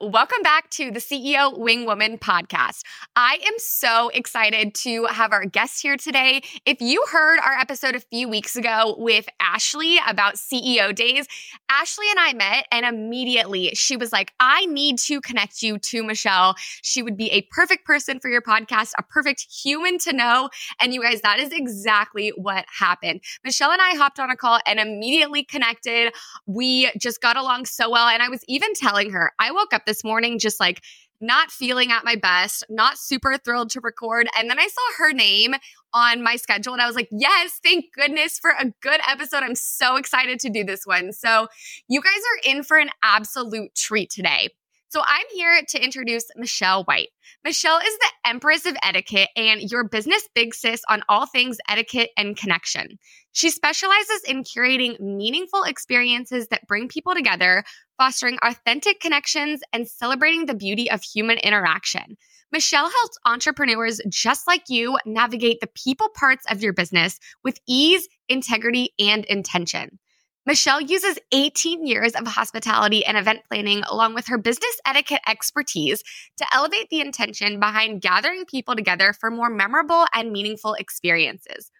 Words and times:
Welcome 0.00 0.42
back 0.42 0.70
to 0.70 0.90
the 0.90 1.00
CEO 1.00 1.58
Wing 1.58 1.86
Woman 1.86 2.18
podcast. 2.18 2.82
I 3.16 3.38
am 3.46 3.54
so 3.58 4.10
excited 4.10 4.74
to 4.74 5.06
have 5.06 5.32
our 5.32 5.44
guest 5.44 5.82
here 5.82 5.96
today. 5.96 6.42
If 6.66 6.80
you 6.80 7.04
heard 7.10 7.38
our 7.40 7.54
episode 7.54 7.96
a 7.96 8.00
few 8.00 8.28
weeks 8.28 8.54
ago 8.54 8.94
with 8.98 9.28
Ashley 9.40 9.98
about 10.06 10.34
CEO 10.34 10.94
days, 10.94 11.26
Ashley 11.70 12.06
and 12.10 12.20
I 12.20 12.32
met, 12.34 12.66
and 12.70 12.84
immediately 12.84 13.70
she 13.74 13.96
was 13.96 14.12
like, 14.12 14.32
I 14.38 14.66
need 14.66 14.98
to 15.00 15.20
connect 15.20 15.62
you 15.62 15.78
to 15.78 16.04
Michelle. 16.04 16.54
She 16.82 17.02
would 17.02 17.16
be 17.16 17.30
a 17.32 17.42
perfect 17.50 17.86
person 17.86 18.20
for 18.20 18.28
your 18.28 18.42
podcast, 18.42 18.92
a 18.98 19.02
perfect 19.02 19.46
human 19.50 19.98
to 20.00 20.12
know. 20.12 20.50
And 20.80 20.92
you 20.92 21.02
guys, 21.02 21.22
that 21.22 21.38
is 21.38 21.50
exactly 21.50 22.30
what 22.36 22.66
happened. 22.68 23.22
Michelle 23.42 23.72
and 23.72 23.80
I 23.80 23.96
hopped 23.96 24.20
on 24.20 24.30
a 24.30 24.36
call 24.36 24.60
and 24.66 24.78
immediately 24.78 25.44
connected. 25.44 26.12
We 26.46 26.92
just 26.98 27.20
got 27.20 27.36
along 27.36 27.66
so 27.66 27.90
well. 27.90 28.06
And 28.06 28.22
I 28.22 28.28
was 28.28 28.44
even 28.48 28.74
telling 28.74 29.10
her, 29.10 29.32
I 29.38 29.50
woke 29.72 29.80
up 29.80 29.86
this 29.86 30.04
morning 30.04 30.38
just 30.38 30.60
like 30.60 30.82
not 31.20 31.50
feeling 31.50 31.92
at 31.92 32.04
my 32.04 32.16
best, 32.16 32.64
not 32.68 32.98
super 32.98 33.38
thrilled 33.38 33.70
to 33.70 33.80
record. 33.80 34.28
And 34.36 34.50
then 34.50 34.58
I 34.58 34.66
saw 34.66 35.04
her 35.04 35.12
name 35.12 35.54
on 35.94 36.22
my 36.22 36.34
schedule 36.36 36.72
and 36.72 36.82
I 36.82 36.86
was 36.86 36.96
like, 36.96 37.08
yes, 37.12 37.60
thank 37.62 37.86
goodness 37.94 38.38
for 38.40 38.50
a 38.58 38.72
good 38.82 39.00
episode. 39.08 39.44
I'm 39.44 39.54
so 39.54 39.96
excited 39.96 40.40
to 40.40 40.50
do 40.50 40.64
this 40.64 40.84
one. 40.84 41.12
So, 41.12 41.46
you 41.88 42.00
guys 42.00 42.12
are 42.12 42.52
in 42.52 42.64
for 42.64 42.76
an 42.76 42.90
absolute 43.02 43.74
treat 43.76 44.10
today. 44.10 44.48
So, 44.92 45.00
I'm 45.08 45.24
here 45.32 45.58
to 45.70 45.82
introduce 45.82 46.26
Michelle 46.36 46.84
Whyte. 46.84 47.08
Michelle 47.46 47.78
is 47.78 47.96
the 47.96 48.10
Empress 48.26 48.66
of 48.66 48.76
Etiquette 48.82 49.30
and 49.36 49.62
your 49.62 49.88
business 49.88 50.28
big 50.34 50.54
sis 50.54 50.82
on 50.86 51.02
all 51.08 51.24
things 51.24 51.56
etiquette 51.66 52.10
and 52.18 52.36
connection. 52.36 52.98
She 53.32 53.48
specializes 53.48 54.20
in 54.28 54.44
curating 54.44 55.00
meaningful 55.00 55.62
experiences 55.62 56.48
that 56.48 56.66
bring 56.68 56.88
people 56.88 57.14
together, 57.14 57.64
fostering 57.96 58.36
authentic 58.42 59.00
connections, 59.00 59.62
and 59.72 59.88
celebrating 59.88 60.44
the 60.44 60.54
beauty 60.54 60.90
of 60.90 61.02
human 61.02 61.38
interaction. 61.38 62.18
Michelle 62.52 62.90
helps 62.90 63.16
entrepreneurs 63.24 63.98
just 64.10 64.46
like 64.46 64.64
you 64.68 64.98
navigate 65.06 65.60
the 65.62 65.70
people 65.74 66.10
parts 66.14 66.44
of 66.50 66.62
your 66.62 66.74
business 66.74 67.18
with 67.42 67.58
ease, 67.66 68.06
integrity, 68.28 68.90
and 68.98 69.24
intention. 69.24 69.98
Michelle 70.44 70.80
uses 70.80 71.20
18 71.30 71.86
years 71.86 72.14
of 72.14 72.26
hospitality 72.26 73.04
and 73.06 73.16
event 73.16 73.42
planning 73.48 73.84
along 73.84 74.14
with 74.14 74.26
her 74.26 74.38
business 74.38 74.80
etiquette 74.84 75.20
expertise 75.28 76.02
to 76.36 76.44
elevate 76.52 76.88
the 76.90 77.00
intention 77.00 77.60
behind 77.60 78.02
gathering 78.02 78.44
people 78.44 78.74
together 78.74 79.12
for 79.12 79.30
more 79.30 79.48
memorable 79.48 80.04
and 80.12 80.32
meaningful 80.32 80.74
experiences. 80.74 81.70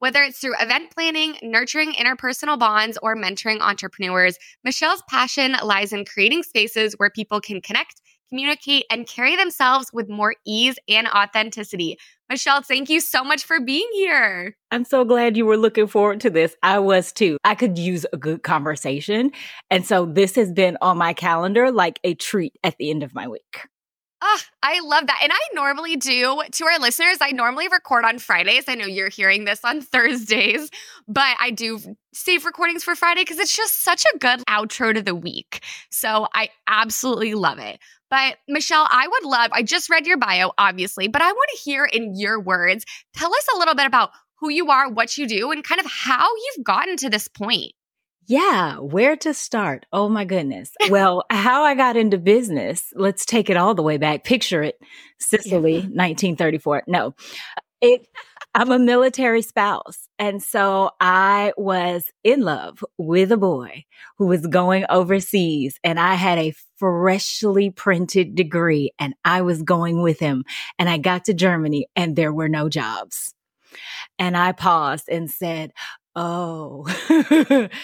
Whether 0.00 0.22
it's 0.22 0.38
through 0.38 0.60
event 0.60 0.90
planning, 0.94 1.36
nurturing 1.42 1.92
interpersonal 1.92 2.58
bonds, 2.58 2.98
or 3.02 3.16
mentoring 3.16 3.60
entrepreneurs, 3.60 4.36
Michelle's 4.64 5.02
passion 5.08 5.56
lies 5.62 5.94
in 5.94 6.04
creating 6.04 6.42
spaces 6.42 6.94
where 6.98 7.10
people 7.10 7.40
can 7.40 7.62
connect, 7.62 8.02
communicate, 8.28 8.84
and 8.90 9.08
carry 9.08 9.36
themselves 9.36 9.90
with 9.94 10.10
more 10.10 10.34
ease 10.46 10.76
and 10.88 11.08
authenticity. 11.08 11.96
Michelle, 12.30 12.62
thank 12.62 12.88
you 12.88 13.00
so 13.00 13.24
much 13.24 13.44
for 13.44 13.58
being 13.58 13.88
here. 13.94 14.56
I'm 14.70 14.84
so 14.84 15.04
glad 15.04 15.36
you 15.36 15.44
were 15.44 15.56
looking 15.56 15.88
forward 15.88 16.20
to 16.20 16.30
this. 16.30 16.54
I 16.62 16.78
was 16.78 17.10
too. 17.10 17.38
I 17.42 17.56
could 17.56 17.76
use 17.76 18.06
a 18.12 18.16
good 18.16 18.44
conversation. 18.44 19.32
And 19.68 19.84
so 19.84 20.06
this 20.06 20.36
has 20.36 20.52
been 20.52 20.78
on 20.80 20.96
my 20.96 21.12
calendar 21.12 21.72
like 21.72 21.98
a 22.04 22.14
treat 22.14 22.56
at 22.62 22.76
the 22.78 22.88
end 22.88 23.02
of 23.02 23.16
my 23.16 23.26
week. 23.26 23.66
Oh, 24.22 24.38
I 24.62 24.80
love 24.80 25.06
that. 25.06 25.18
And 25.22 25.32
I 25.32 25.40
normally 25.54 25.96
do 25.96 26.42
to 26.52 26.64
our 26.66 26.78
listeners, 26.78 27.16
I 27.20 27.32
normally 27.32 27.68
record 27.68 28.04
on 28.04 28.18
Fridays. 28.18 28.64
I 28.68 28.74
know 28.74 28.84
you're 28.84 29.08
hearing 29.08 29.44
this 29.44 29.64
on 29.64 29.80
Thursdays, 29.80 30.70
but 31.08 31.36
I 31.40 31.50
do 31.50 31.80
save 32.12 32.44
recordings 32.44 32.84
for 32.84 32.94
Friday 32.94 33.22
because 33.22 33.38
it's 33.38 33.56
just 33.56 33.82
such 33.82 34.04
a 34.14 34.18
good 34.18 34.40
outro 34.46 34.94
to 34.94 35.02
the 35.02 35.14
week. 35.14 35.64
So 35.90 36.28
I 36.34 36.50
absolutely 36.68 37.34
love 37.34 37.58
it. 37.58 37.80
But 38.10 38.38
Michelle, 38.48 38.86
I 38.90 39.06
would 39.06 39.24
love, 39.24 39.50
I 39.52 39.62
just 39.62 39.88
read 39.88 40.06
your 40.06 40.18
bio, 40.18 40.50
obviously, 40.58 41.08
but 41.08 41.22
I 41.22 41.30
want 41.30 41.48
to 41.54 41.62
hear 41.62 41.84
in 41.84 42.14
your 42.16 42.40
words, 42.40 42.84
tell 43.14 43.32
us 43.32 43.46
a 43.54 43.58
little 43.58 43.74
bit 43.74 43.86
about 43.86 44.10
who 44.40 44.50
you 44.50 44.70
are, 44.70 44.90
what 44.90 45.16
you 45.16 45.28
do, 45.28 45.52
and 45.52 45.62
kind 45.62 45.80
of 45.80 45.86
how 45.86 46.26
you've 46.26 46.64
gotten 46.64 46.96
to 46.96 47.10
this 47.10 47.28
point. 47.28 47.72
Yeah, 48.26 48.76
where 48.76 49.16
to 49.16 49.34
start? 49.34 49.86
Oh 49.92 50.08
my 50.08 50.24
goodness. 50.24 50.70
Well, 50.88 51.24
how 51.30 51.64
I 51.64 51.74
got 51.74 51.96
into 51.96 52.18
business, 52.18 52.92
let's 52.94 53.24
take 53.24 53.50
it 53.50 53.56
all 53.56 53.74
the 53.74 53.82
way 53.82 53.96
back. 53.96 54.24
Picture 54.24 54.62
it, 54.62 54.78
Sicily, 55.18 55.74
yeah. 55.74 55.80
1934. 55.80 56.84
No, 56.86 57.14
it, 57.80 58.06
I'm 58.52 58.72
a 58.72 58.78
military 58.80 59.42
spouse. 59.42 60.08
And 60.18 60.42
so 60.42 60.90
I 61.00 61.52
was 61.56 62.10
in 62.24 62.40
love 62.40 62.84
with 62.98 63.30
a 63.30 63.36
boy 63.36 63.84
who 64.18 64.26
was 64.26 64.44
going 64.46 64.84
overseas 64.88 65.78
and 65.84 66.00
I 66.00 66.14
had 66.14 66.38
a 66.38 66.54
freshly 66.76 67.70
printed 67.70 68.34
degree 68.34 68.90
and 68.98 69.14
I 69.24 69.42
was 69.42 69.62
going 69.62 70.02
with 70.02 70.18
him 70.18 70.44
and 70.80 70.88
I 70.88 70.98
got 70.98 71.26
to 71.26 71.34
Germany 71.34 71.86
and 71.94 72.16
there 72.16 72.32
were 72.32 72.48
no 72.48 72.68
jobs. 72.68 73.32
And 74.18 74.36
I 74.36 74.50
paused 74.50 75.08
and 75.08 75.30
said, 75.30 75.70
oh, 76.16 76.86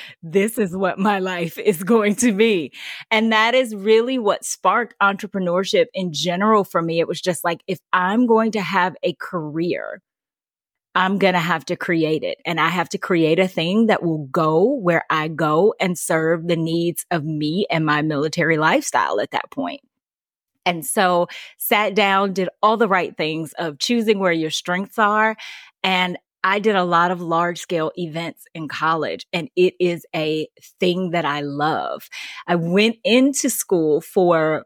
this 0.23 0.59
is 0.59 0.77
what 0.77 0.99
my 0.99 1.21
life 1.21 1.59
is 1.59 1.85
going 1.85 2.17
to 2.17 2.33
be. 2.33 2.73
And 3.09 3.31
that 3.31 3.55
is 3.55 3.73
really 3.73 4.19
what 4.19 4.45
sparked 4.45 4.97
entrepreneurship 5.01 5.87
in 5.95 6.13
general 6.13 6.65
for 6.65 6.83
me. 6.83 6.99
It 6.99 7.07
was 7.07 7.21
just 7.21 7.45
like, 7.45 7.61
if 7.69 7.79
I'm 7.93 8.27
going 8.27 8.51
to 8.53 8.61
have 8.61 8.97
a 9.05 9.15
career, 9.21 10.03
I'm 10.97 11.19
going 11.19 11.35
to 11.35 11.41
have 11.41 11.67
to 11.67 11.77
create 11.77 12.25
it. 12.25 12.39
And 12.47 12.59
I 12.59 12.69
have 12.69 12.89
to 12.89 12.99
create 12.99 13.39
a 13.39 13.47
thing 13.47 13.87
that 13.87 14.03
will 14.03 14.25
go 14.29 14.65
where 14.65 15.05
I 15.11 15.29
go 15.29 15.75
and 15.79 15.97
serve 15.97 16.49
the 16.49 16.57
needs 16.57 17.05
of 17.11 17.23
me 17.23 17.67
and 17.71 17.85
my 17.85 18.01
military 18.01 18.57
lifestyle 18.57 19.21
at 19.21 19.33
that 19.33 19.51
point. 19.51 19.83
And 20.65 20.85
so 20.85 21.29
sat 21.59 21.95
down, 21.95 22.33
did 22.33 22.49
all 22.63 22.79
the 22.79 22.89
right 22.89 23.15
things 23.15 23.53
of 23.59 23.79
choosing 23.79 24.19
where 24.19 24.33
your 24.33 24.51
strengths 24.51 24.99
are 24.99 25.37
and 25.85 26.17
I 26.43 26.61
did 26.61 26.77
a 26.77 26.85
lot 26.85 27.11
of 27.11 27.21
large 27.21 27.59
scale 27.59 27.91
events 27.97 28.45
in 28.55 28.69
college 28.69 29.27
and 29.33 29.51
it 29.55 29.75
is 29.79 30.07
a 30.15 30.49
thing 30.81 31.11
that 31.11 31.25
I 31.25 31.41
love. 31.41 32.09
I 32.47 32.55
went 32.55 32.97
into 33.05 33.51
school 33.51 34.01
for 34.01 34.65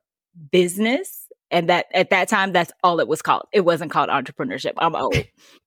business 0.53 1.20
and 1.51 1.69
that 1.69 1.87
at 1.93 2.11
that 2.11 2.29
time 2.29 2.53
that's 2.53 2.73
all 2.83 3.01
it 3.01 3.09
was 3.09 3.23
called. 3.23 3.47
It 3.53 3.63
wasn't 3.63 3.91
called 3.91 4.09
entrepreneurship. 4.09 4.73
I'm 4.79 4.95
old. 4.95 5.17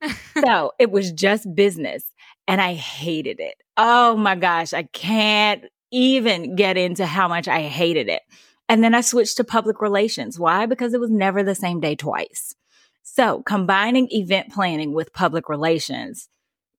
so, 0.46 0.72
it 0.80 0.92
was 0.92 1.12
just 1.12 1.54
business 1.56 2.04
and 2.48 2.62
I 2.62 2.74
hated 2.74 3.40
it. 3.40 3.56
Oh 3.78 4.16
my 4.16 4.36
gosh, 4.36 4.74
I 4.74 4.84
can't 4.84 5.64
even 5.92 6.56
get 6.56 6.78
into 6.78 7.06
how 7.06 7.28
much 7.28 7.48
I 7.48 7.62
hated 7.62 8.10
it. 8.10 8.22
And 8.70 8.84
then 8.84 8.96
I 8.96 9.02
switched 9.02 9.38
to 9.38 9.44
public 9.44 9.82
relations. 9.82 10.40
Why? 10.40 10.66
Because 10.66 10.94
it 10.94 11.00
was 11.00 11.12
never 11.12 11.44
the 11.44 11.56
same 11.56 11.80
day 11.80 11.96
twice. 11.96 12.56
So 13.04 13.44
combining 13.44 14.08
event 14.12 14.52
planning 14.52 14.94
with 14.94 15.14
public 15.14 15.50
relations, 15.50 16.30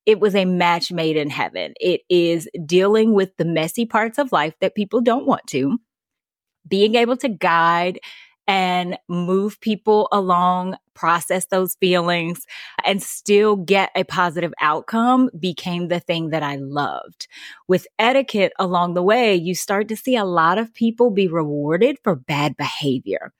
it 0.06 0.20
was 0.20 0.34
a 0.34 0.44
match 0.44 0.90
made 0.90 1.16
in 1.16 1.30
heaven. 1.30 1.74
It 1.80 2.00
is 2.08 2.48
dealing 2.66 3.12
with 3.14 3.36
the 3.36 3.44
messy 3.44 3.86
parts 3.86 4.18
of 4.18 4.32
life 4.32 4.54
that 4.60 4.74
people 4.74 5.00
don't 5.00 5.26
want 5.26 5.46
to, 5.48 5.78
being 6.66 6.94
able 6.94 7.16
to 7.18 7.28
guide 7.28 8.00
and 8.46 8.98
move 9.08 9.60
people 9.60 10.08
along, 10.12 10.76
process 10.94 11.46
those 11.46 11.74
feelings, 11.76 12.46
and 12.84 13.02
still 13.02 13.56
get 13.56 13.90
a 13.94 14.04
positive 14.04 14.52
outcome 14.60 15.30
became 15.38 15.88
the 15.88 16.00
thing 16.00 16.30
that 16.30 16.42
I 16.42 16.56
loved. 16.56 17.26
With 17.68 17.86
etiquette 17.98 18.52
along 18.58 18.94
the 18.94 19.02
way, 19.02 19.34
you 19.34 19.54
start 19.54 19.88
to 19.88 19.96
see 19.96 20.16
a 20.16 20.24
lot 20.24 20.58
of 20.58 20.74
people 20.74 21.10
be 21.10 21.26
rewarded 21.26 21.98
for 22.02 22.14
bad 22.14 22.56
behavior. 22.56 23.32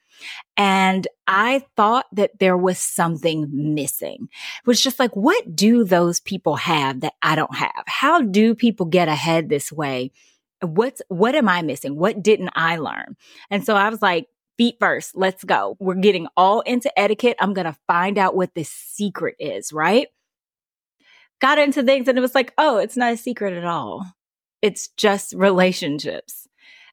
And 0.57 1.07
I 1.27 1.65
thought 1.77 2.07
that 2.13 2.39
there 2.39 2.57
was 2.57 2.79
something 2.79 3.49
missing. 3.53 4.29
It 4.31 4.67
was 4.67 4.81
just 4.81 4.99
like, 4.99 5.15
what 5.15 5.57
do 5.57 5.85
those 5.85 6.21
people 6.21 6.57
have 6.57 7.01
that 7.01 7.15
I 7.23 7.35
don't 7.35 7.55
have? 7.57 7.85
How 7.87 8.23
do 8.23 8.55
people 8.55 8.87
get 8.87 9.09
ahead 9.09 9.49
this 9.49 9.73
way? 9.73 10.13
What's, 10.61 11.03
what 11.09 11.35
am 11.35 11.49
I 11.49 11.63
missing? 11.63 11.97
What 11.97 12.23
didn't 12.23 12.51
I 12.55 12.77
learn? 12.77 13.17
And 13.51 13.67
so 13.67 13.75
I 13.75 13.89
was 13.89 14.01
like, 14.01 14.29
feet 14.57 14.77
first, 14.81 15.17
let's 15.17 15.45
go. 15.45 15.77
We're 15.81 15.95
getting 15.95 16.27
all 16.37 16.61
into 16.63 16.97
etiquette. 16.99 17.37
I'm 17.41 17.55
going 17.55 17.67
to 17.67 17.77
find 17.87 18.19
out 18.19 18.37
what 18.37 18.55
the 18.55 18.65
secret 18.65 19.37
is, 19.39 19.73
right? 19.73 20.09
Got 21.41 21.59
into 21.59 21.83
things 21.83 22.09
and 22.09 22.17
it 22.17 22.21
was 22.21 22.35
like, 22.35 22.53
oh, 22.59 22.79
it's 22.79 22.97
not 22.97 23.13
a 23.13 23.17
secret 23.17 23.55
at 23.55 23.65
all. 23.65 24.07
It's 24.63 24.89
just 24.97 25.35
relationships. 25.35 26.49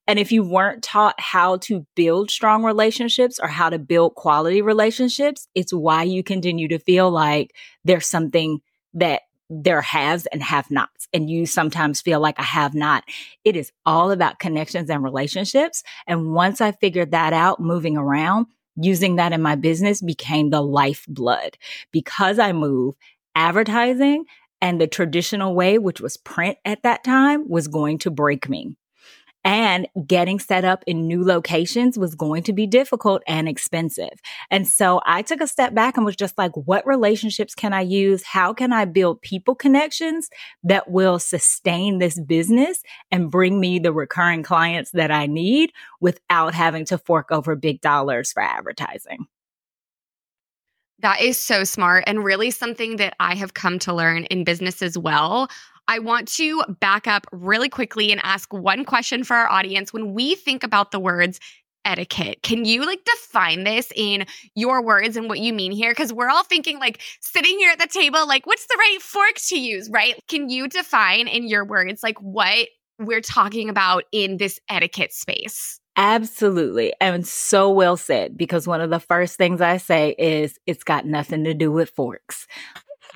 And 0.08 0.20
if 0.20 0.32
you 0.32 0.44
weren't 0.44 0.84
taught 0.84 1.20
how 1.20 1.58
to 1.58 1.86
build 1.96 2.32
strong 2.32 2.64
relationships 2.64 3.40
or 3.42 3.48
how 3.48 3.70
to 3.70 3.80
build 3.80 4.16
quality 4.16 4.62
relationships, 4.62 5.48
it's 5.56 5.74
why 5.74 6.04
you 6.04 6.24
continue 6.24 6.68
to 6.70 6.80
feel 6.80 7.10
like 7.12 7.56
there's 7.86 8.08
something 8.08 8.62
that 8.96 9.22
there 9.52 9.82
haves 9.82 10.26
and 10.28 10.42
have 10.42 10.72
nots. 10.72 11.10
And 11.14 11.30
you 11.30 11.46
sometimes 11.46 12.02
feel 12.02 12.22
like 12.22 12.40
I 12.40 12.44
have 12.44 12.74
not. 12.74 13.04
It 13.44 13.58
is 13.58 13.72
all 13.86 14.12
about 14.12 14.40
connections 14.40 14.90
and 14.90 15.04
relationships. 15.04 15.84
And 16.08 16.34
once 16.34 16.62
I 16.62 16.72
figured 16.72 17.12
that 17.12 17.34
out 17.34 17.60
moving 17.60 17.98
around, 17.98 18.48
using 18.78 19.18
that 19.18 19.34
in 19.34 19.42
my 19.42 19.56
business 19.56 20.02
became 20.02 20.50
the 20.50 20.62
lifeblood 20.62 21.58
because 21.92 22.40
I 22.40 22.54
move 22.54 22.96
advertising 23.36 24.26
and 24.62 24.80
the 24.80 24.88
traditional 24.88 25.54
way, 25.54 25.78
which 25.78 26.00
was 26.00 26.16
print 26.16 26.58
at 26.64 26.84
that 26.84 27.04
time 27.04 27.50
was 27.50 27.68
going 27.68 27.98
to 28.00 28.12
break 28.12 28.48
me. 28.48 28.76
And 29.44 29.88
getting 30.06 30.40
set 30.40 30.64
up 30.64 30.84
in 30.86 31.08
new 31.08 31.24
locations 31.24 31.98
was 31.98 32.16
going 32.16 32.44
to 32.44 32.54
be 32.54 32.68
difficult 32.68 33.24
and 33.28 33.48
expensive. 33.48 34.20
And 34.50 34.68
so 34.68 35.02
I 35.06 35.22
took 35.22 35.42
a 35.42 35.48
step 35.48 35.74
back 35.74 35.98
and 35.98 36.06
was 36.06 36.16
just 36.16 36.38
like, 36.38 36.52
what 36.56 36.86
relationships 36.86 37.56
can 37.56 37.74
I 37.74 37.82
use? 37.82 38.24
How 38.24 38.54
can 38.54 38.72
I 38.72 38.86
build 38.86 39.22
people 39.22 39.56
connections 39.56 40.30
that 40.64 40.92
will 40.92 41.20
sustain 41.20 41.98
this 41.98 42.20
business 42.20 42.84
and 43.12 43.32
bring 43.32 43.60
me 43.60 43.80
the 43.80 43.94
recurring 43.94 44.44
clients 44.44 44.92
that 44.92 45.12
I 45.12 45.26
need 45.26 45.72
without 46.00 46.54
having 46.54 46.86
to 46.86 46.98
fork 46.98 47.32
over 47.32 47.56
big 47.56 47.82
dollars 47.82 48.32
for 48.32 48.44
advertising? 48.44 49.26
That 51.00 51.22
is 51.22 51.40
so 51.40 51.64
smart 51.64 52.04
and 52.06 52.24
really 52.24 52.52
something 52.52 52.98
that 52.98 53.16
I 53.20 53.34
have 53.34 53.56
come 53.56 53.80
to 53.80 53.94
learn 53.94 54.26
in 54.26 54.44
business 54.44 54.84
as 54.84 55.00
well. 55.00 55.50
I 55.88 56.00
want 56.00 56.28
to 56.30 56.64
back 56.80 57.08
up 57.08 57.28
really 57.32 57.70
quickly 57.70 58.12
and 58.12 58.22
ask 58.24 58.54
one 58.54 58.86
question 58.86 59.24
for 59.24 59.36
our 59.36 59.50
audience. 59.50 59.92
When 59.92 60.14
we 60.14 60.36
think 60.36 60.64
about 60.64 60.92
the 60.92 61.00
words 61.00 61.40
etiquette, 61.84 62.42
can 62.44 62.64
you 62.64 62.86
like 62.86 63.04
define 63.04 63.64
this 63.64 63.92
in 63.96 64.26
your 64.56 64.84
words 64.84 65.18
and 65.18 65.28
what 65.28 65.40
you 65.40 65.52
mean 65.52 65.72
here? 65.72 65.92
Because 65.92 66.14
we're 66.14 66.30
all 66.30 66.44
thinking 66.44 66.80
like 66.80 67.02
sitting 67.20 67.58
here 67.58 67.72
at 67.72 67.80
the 67.80 67.88
table, 67.88 68.28
like, 68.28 68.46
what's 68.46 68.68
the 68.68 68.78
right 68.78 69.02
fork 69.02 69.36
to 69.48 69.60
use, 69.60 69.90
right? 69.90 70.16
Can 70.28 70.50
you 70.50 70.68
define 70.68 71.28
in 71.28 71.48
your 71.48 71.66
words 71.66 72.04
like 72.04 72.20
what 72.20 72.68
we're 73.00 73.22
talking 73.22 73.68
about 73.70 74.04
in 74.12 74.38
this 74.38 74.60
etiquette 74.70 75.14
space? 75.14 75.80
Absolutely. 75.98 76.94
And 77.02 77.28
so 77.28 77.70
well 77.70 77.98
said, 77.98 78.38
because 78.38 78.68
one 78.68 78.80
of 78.80 78.90
the 78.90 79.00
first 79.00 79.38
things 79.38 79.60
I 79.60 79.78
say 79.78 80.16
is 80.18 80.58
it's 80.66 80.84
got 80.84 81.06
nothing 81.06 81.44
to 81.44 81.54
do 81.54 81.72
with 81.72 81.90
forks. 81.90 82.48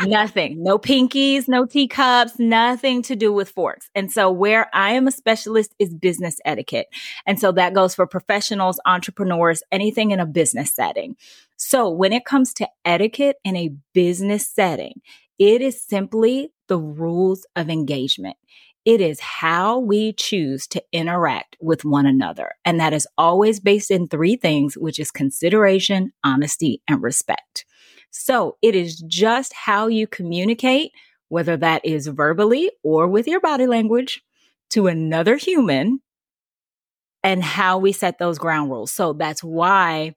Nothing. 0.02 0.62
No 0.64 0.78
pinkies, 0.78 1.48
no 1.48 1.66
teacups, 1.66 2.40
nothing 2.40 3.02
to 3.04 3.16
do 3.16 3.32
with 3.32 3.50
forks. 3.50 3.90
And 3.96 4.12
so 4.12 4.32
where 4.32 4.70
I 4.74 4.92
am 4.92 5.08
a 5.08 5.12
specialist 5.12 5.74
is 5.80 5.94
business 5.94 6.38
etiquette. 6.46 6.88
And 7.26 7.40
so 7.40 7.52
that 7.54 7.74
goes 7.74 7.96
for 7.96 8.08
professionals, 8.08 8.80
entrepreneurs, 8.86 9.64
anything 9.72 10.12
in 10.12 10.20
a 10.20 10.26
business 10.26 10.74
setting. 10.74 11.16
So 11.58 11.90
when 11.90 12.14
it 12.14 12.26
comes 12.26 12.54
to 12.56 12.68
etiquette 12.84 13.38
in 13.44 13.56
a 13.56 13.76
business 13.94 14.48
setting, 14.48 15.02
it 15.40 15.62
is 15.62 15.84
simply 15.84 16.52
the 16.68 16.80
rules 16.80 17.46
of 17.56 17.70
engagement. 17.70 18.38
It 18.86 19.02
is 19.02 19.20
how 19.20 19.80
we 19.80 20.14
choose 20.14 20.68
to 20.68 20.84
interact 20.92 21.58
with 21.60 21.84
one 21.84 22.06
another. 22.06 22.52
And 22.64 22.80
that 22.80 22.94
is 22.94 23.08
always 23.18 23.60
based 23.60 23.90
in 23.90 24.08
three 24.08 24.36
things, 24.36 24.78
which 24.78 25.00
is 25.00 25.10
consideration, 25.10 26.14
honesty, 26.24 26.82
and 26.88 27.02
respect. 27.02 27.66
So 28.18 28.56
it 28.62 28.76
is 28.76 28.96
just 29.02 29.52
how 29.52 29.88
you 29.88 30.08
communicate, 30.08 30.94
whether 31.28 31.58
that 31.58 31.84
is 31.84 32.08
verbally 32.08 32.72
or 32.82 33.08
with 33.08 33.28
your 33.28 33.42
body 33.42 33.68
language 33.68 34.22
to 34.70 34.88
another 34.88 35.36
human 35.36 36.00
and 37.24 37.44
how 37.44 37.78
we 37.78 37.92
set 37.92 38.18
those 38.18 38.38
ground 38.38 38.72
rules. 38.72 38.92
So 38.92 39.12
that's 39.12 39.44
why 39.44 40.16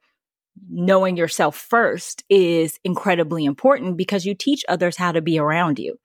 knowing 0.71 1.17
yourself 1.17 1.57
first 1.57 2.23
is 2.29 2.79
incredibly 2.85 3.45
important 3.45 3.97
because 3.97 4.25
you 4.25 4.35
teach 4.35 4.65
others 4.69 4.97
how 4.97 5.11
to 5.11 5.21
be 5.21 5.39
around 5.39 5.81
you. 5.81 5.99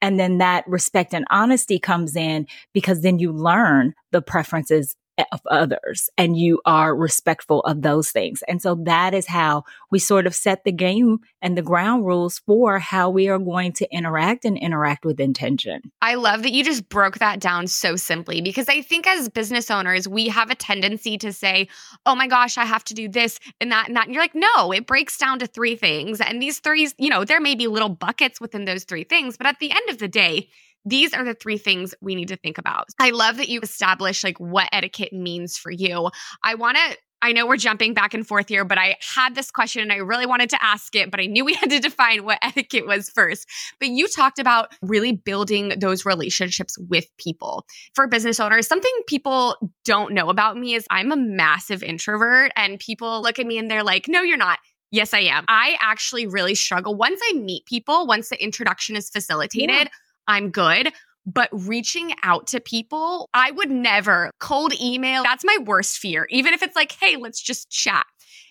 And 0.00 0.18
then 0.18 0.38
that 0.38 0.66
respect 0.66 1.12
and 1.12 1.26
honesty 1.30 1.78
comes 1.78 2.16
in 2.16 2.46
because 2.72 3.02
then 3.02 3.18
you 3.18 3.32
learn 3.32 3.92
the 4.12 4.22
preferences 4.22 4.96
of 5.32 5.40
others 5.48 6.10
and 6.18 6.36
you 6.36 6.60
are 6.64 6.94
respectful 6.94 7.60
of 7.60 7.82
those 7.82 8.10
things. 8.10 8.42
And 8.48 8.60
so 8.60 8.74
that 8.84 9.14
is 9.14 9.26
how 9.26 9.64
we 9.90 9.98
sort 9.98 10.26
of 10.26 10.34
set 10.34 10.64
the 10.64 10.72
game 10.72 11.18
and 11.40 11.56
the 11.56 11.62
ground 11.62 12.04
rules 12.04 12.40
for 12.40 12.78
how 12.78 13.10
we 13.10 13.28
are 13.28 13.38
going 13.38 13.72
to 13.74 13.88
interact 13.94 14.44
and 14.44 14.58
interact 14.58 15.04
with 15.04 15.20
intention. 15.20 15.80
I 16.02 16.14
love 16.14 16.42
that 16.42 16.52
you 16.52 16.64
just 16.64 16.88
broke 16.88 17.18
that 17.18 17.40
down 17.40 17.66
so 17.66 17.96
simply 17.96 18.40
because 18.40 18.68
I 18.68 18.82
think 18.82 19.06
as 19.06 19.28
business 19.28 19.70
owners, 19.70 20.08
we 20.08 20.28
have 20.28 20.50
a 20.50 20.56
tendency 20.56 21.16
to 21.18 21.32
say, 21.32 21.68
oh 22.06 22.14
my 22.14 22.26
gosh, 22.26 22.58
I 22.58 22.64
have 22.64 22.84
to 22.84 22.94
do 22.94 23.08
this 23.08 23.38
and 23.60 23.70
that 23.70 23.86
and 23.88 23.96
that. 23.96 24.06
And 24.06 24.14
you're 24.14 24.22
like, 24.22 24.34
no, 24.34 24.72
it 24.72 24.86
breaks 24.86 25.16
down 25.16 25.38
to 25.38 25.46
three 25.46 25.76
things. 25.76 26.20
And 26.20 26.42
these 26.42 26.58
three, 26.58 26.90
you 26.98 27.10
know, 27.10 27.24
there 27.24 27.40
may 27.40 27.54
be 27.54 27.66
little 27.66 27.88
buckets 27.88 28.40
within 28.40 28.64
those 28.64 28.84
three 28.84 29.04
things, 29.04 29.36
but 29.36 29.46
at 29.46 29.58
the 29.60 29.70
end 29.70 29.90
of 29.90 29.98
the 29.98 30.08
day, 30.08 30.48
these 30.84 31.14
are 31.14 31.24
the 31.24 31.34
three 31.34 31.58
things 31.58 31.94
we 32.00 32.14
need 32.14 32.28
to 32.28 32.36
think 32.36 32.58
about. 32.58 32.88
I 32.98 33.10
love 33.10 33.36
that 33.38 33.48
you 33.48 33.60
established 33.60 34.24
like 34.24 34.38
what 34.38 34.68
etiquette 34.72 35.12
means 35.12 35.56
for 35.56 35.70
you. 35.70 36.10
I 36.42 36.54
want 36.54 36.76
to 36.76 36.96
I 37.24 37.32
know 37.32 37.46
we're 37.46 37.56
jumping 37.56 37.94
back 37.94 38.12
and 38.12 38.26
forth 38.26 38.50
here, 38.50 38.66
but 38.66 38.76
I 38.76 38.96
had 39.00 39.34
this 39.34 39.50
question 39.50 39.80
and 39.80 39.90
I 39.90 39.96
really 39.96 40.26
wanted 40.26 40.50
to 40.50 40.62
ask 40.62 40.94
it, 40.94 41.10
but 41.10 41.20
I 41.20 41.24
knew 41.24 41.42
we 41.42 41.54
had 41.60 41.70
to 41.70 41.80
define 41.80 42.26
what 42.26 42.38
etiquette 42.42 42.86
was 42.86 43.08
first. 43.08 43.48
But 43.80 43.88
you 43.88 44.08
talked 44.08 44.38
about 44.38 44.74
really 44.82 45.12
building 45.12 45.72
those 45.78 46.04
relationships 46.04 46.76
with 46.78 47.06
people. 47.16 47.64
For 47.94 48.06
business 48.06 48.38
owners, 48.40 48.68
something 48.68 48.92
people 49.06 49.56
don't 49.86 50.12
know 50.12 50.28
about 50.28 50.58
me 50.58 50.74
is 50.74 50.86
I'm 50.90 51.12
a 51.12 51.16
massive 51.16 51.82
introvert 51.82 52.52
and 52.56 52.78
people 52.78 53.22
look 53.22 53.38
at 53.38 53.46
me 53.46 53.56
and 53.56 53.70
they're 53.70 53.82
like, 53.82 54.06
no, 54.06 54.20
you're 54.20 54.36
not. 54.36 54.58
Yes, 54.90 55.14
I 55.14 55.20
am. 55.20 55.46
I 55.48 55.78
actually 55.80 56.26
really 56.26 56.54
struggle. 56.54 56.94
Once 56.94 57.20
I 57.24 57.38
meet 57.38 57.64
people, 57.64 58.06
once 58.06 58.28
the 58.28 58.40
introduction 58.40 58.96
is 58.96 59.08
facilitated, 59.08 59.70
yeah. 59.70 59.88
I'm 60.26 60.50
good. 60.50 60.92
But 61.26 61.48
reaching 61.52 62.12
out 62.22 62.48
to 62.48 62.60
people, 62.60 63.30
I 63.32 63.50
would 63.50 63.70
never 63.70 64.30
cold 64.40 64.74
email. 64.78 65.22
That's 65.22 65.44
my 65.44 65.56
worst 65.64 65.98
fear, 65.98 66.26
even 66.28 66.52
if 66.52 66.62
it's 66.62 66.76
like, 66.76 66.92
hey, 66.92 67.16
let's 67.16 67.40
just 67.40 67.70
chat. 67.70 68.04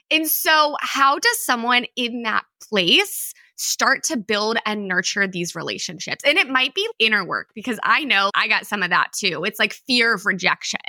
And 0.09 0.27
so, 0.27 0.75
how 0.79 1.19
does 1.19 1.45
someone 1.45 1.85
in 1.95 2.23
that 2.23 2.45
place 2.67 3.33
start 3.55 4.03
to 4.05 4.17
build 4.17 4.57
and 4.65 4.87
nurture 4.87 5.27
these 5.27 5.55
relationships? 5.55 6.23
And 6.25 6.37
it 6.37 6.49
might 6.49 6.73
be 6.73 6.87
inner 6.99 7.23
work 7.23 7.49
because 7.53 7.79
I 7.83 8.03
know 8.03 8.31
I 8.35 8.47
got 8.47 8.65
some 8.65 8.81
of 8.81 8.89
that 8.89 9.11
too. 9.13 9.43
It's 9.43 9.59
like 9.59 9.73
fear 9.73 10.13
of 10.13 10.25
rejection. 10.25 10.79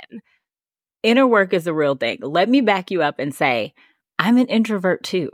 Inner 1.03 1.27
work 1.27 1.53
is 1.53 1.67
a 1.67 1.73
real 1.73 1.95
thing. 1.95 2.17
Let 2.21 2.49
me 2.49 2.61
back 2.61 2.89
you 2.89 3.03
up 3.03 3.19
and 3.19 3.33
say, 3.33 3.73
I'm 4.17 4.37
an 4.37 4.47
introvert 4.47 5.03
too. 5.03 5.29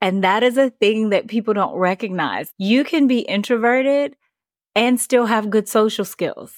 And 0.00 0.24
that 0.24 0.42
is 0.42 0.56
a 0.56 0.70
thing 0.70 1.10
that 1.10 1.28
people 1.28 1.54
don't 1.54 1.76
recognize. 1.76 2.52
You 2.58 2.82
can 2.82 3.06
be 3.06 3.20
introverted 3.20 4.16
and 4.74 5.00
still 5.00 5.26
have 5.26 5.50
good 5.50 5.68
social 5.68 6.04
skills. 6.04 6.54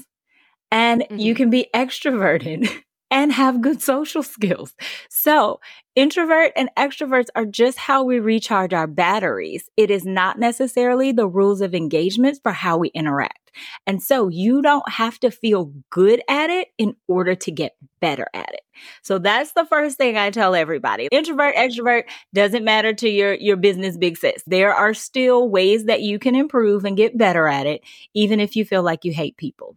And 0.71 1.03
mm-hmm. 1.03 1.19
you 1.19 1.35
can 1.35 1.51
be 1.51 1.69
extroverted 1.75 2.69
and 3.11 3.33
have 3.33 3.61
good 3.61 3.81
social 3.81 4.23
skills. 4.23 4.75
So 5.09 5.61
introvert 5.95 6.53
and 6.57 6.69
extroverts 6.77 7.29
are 7.37 7.47
just 7.47 7.79
how 7.79 8.03
we 8.03 8.19
recharge 8.19 8.73
our 8.73 8.87
batteries. 8.87 9.69
It 9.77 9.91
is 9.91 10.05
not 10.05 10.39
necessarily 10.39 11.13
the 11.13 11.29
rules 11.29 11.61
of 11.61 11.75
engagement 11.75 12.39
for 12.43 12.53
how 12.53 12.79
we 12.79 12.89
interact. 12.89 13.44
And 13.87 14.03
so 14.03 14.29
you 14.29 14.63
don't 14.63 14.89
have 14.89 15.19
to 15.21 15.31
feel 15.31 15.73
good 15.91 16.23
at 16.29 16.51
it 16.51 16.69
in 16.79 16.97
order 17.09 17.35
to 17.35 17.51
get 17.51 17.77
better 18.01 18.27
at 18.35 18.51
it. 18.53 18.61
So 19.03 19.19
that's 19.19 19.53
the 19.53 19.65
first 19.67 19.97
thing 19.97 20.17
I 20.17 20.31
tell 20.31 20.55
everybody. 20.55 21.09
Introvert, 21.11 21.55
extrovert 21.55 22.05
doesn't 22.33 22.65
matter 22.65 22.93
to 22.93 23.09
your, 23.09 23.35
your 23.35 23.57
business 23.57 23.97
big 23.97 24.17
sis. 24.17 24.43
There 24.47 24.75
are 24.75 24.95
still 24.95 25.49
ways 25.49 25.85
that 25.85 26.03
you 26.03 26.19
can 26.19 26.35
improve 26.35 26.85
and 26.85 26.97
get 26.97 27.17
better 27.17 27.47
at 27.47 27.67
it, 27.67 27.83
even 28.15 28.41
if 28.41 28.57
you 28.57 28.65
feel 28.65 28.83
like 28.83 29.05
you 29.05 29.13
hate 29.13 29.37
people. 29.37 29.77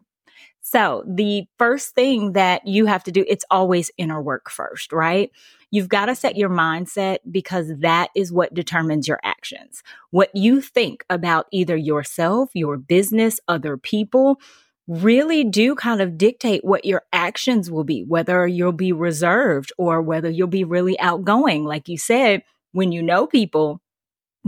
So 0.70 1.06
the 1.08 1.46
first 1.58 1.96
thing 1.96 2.34
that 2.34 2.68
you 2.68 2.88
have 2.88 3.02
to 3.06 3.12
do, 3.12 3.24
it's 3.26 3.46
always 3.50 3.90
inner 3.98 4.22
work 4.22 4.50
first, 4.50 4.92
right? 4.92 5.32
You've 5.72 5.88
got 5.88 6.08
to 6.08 6.16
set 6.16 6.36
your 6.36 6.50
mindset 6.50 7.20
because 7.32 7.72
that 7.80 8.10
is 8.18 8.34
what 8.34 8.54
determines 8.54 9.08
your 9.08 9.22
actions. 9.24 9.82
What 10.12 10.30
you 10.34 10.60
think 10.60 11.06
about 11.10 11.48
either 11.54 11.78
yourself, 11.78 12.50
your 12.54 12.76
business, 12.76 13.40
other 13.48 13.78
people 13.78 14.42
really 14.90 15.46
do 15.46 15.74
kind 15.74 16.02
of 16.02 16.18
dictate 16.18 16.66
what 16.66 16.84
your 16.84 17.04
actions 17.14 17.72
will 17.72 17.86
be, 17.86 18.04
whether 18.04 18.46
you'll 18.46 18.74
be 18.74 18.92
reserved 18.92 19.72
or 19.78 20.02
whether 20.02 20.30
you'll 20.30 20.48
be 20.48 20.66
really 20.66 21.00
outgoing. 21.00 21.64
Like 21.64 21.88
you 21.88 21.98
said, 21.98 22.44
when 22.74 22.92
you 22.92 23.02
know 23.02 23.26
people, 23.26 23.80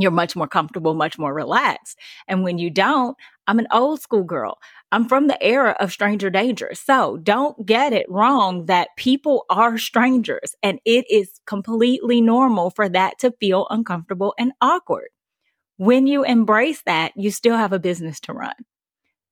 you're 0.01 0.11
much 0.11 0.35
more 0.35 0.47
comfortable, 0.47 0.93
much 0.93 1.17
more 1.17 1.33
relaxed. 1.33 1.97
And 2.27 2.43
when 2.43 2.57
you 2.57 2.69
don't, 2.69 3.17
I'm 3.47 3.59
an 3.59 3.67
old 3.71 4.01
school 4.01 4.23
girl. 4.23 4.59
I'm 4.91 5.07
from 5.07 5.27
the 5.27 5.41
era 5.43 5.75
of 5.79 5.91
stranger 5.91 6.29
danger. 6.29 6.71
So 6.73 7.17
don't 7.17 7.65
get 7.65 7.93
it 7.93 8.05
wrong 8.09 8.65
that 8.65 8.89
people 8.97 9.45
are 9.49 9.77
strangers 9.77 10.55
and 10.63 10.79
it 10.85 11.05
is 11.09 11.39
completely 11.45 12.21
normal 12.21 12.69
for 12.69 12.89
that 12.89 13.19
to 13.19 13.31
feel 13.39 13.67
uncomfortable 13.69 14.33
and 14.37 14.51
awkward. 14.61 15.09
When 15.77 16.07
you 16.07 16.23
embrace 16.23 16.81
that, 16.85 17.13
you 17.15 17.31
still 17.31 17.55
have 17.55 17.73
a 17.73 17.79
business 17.79 18.19
to 18.21 18.33
run. 18.33 18.53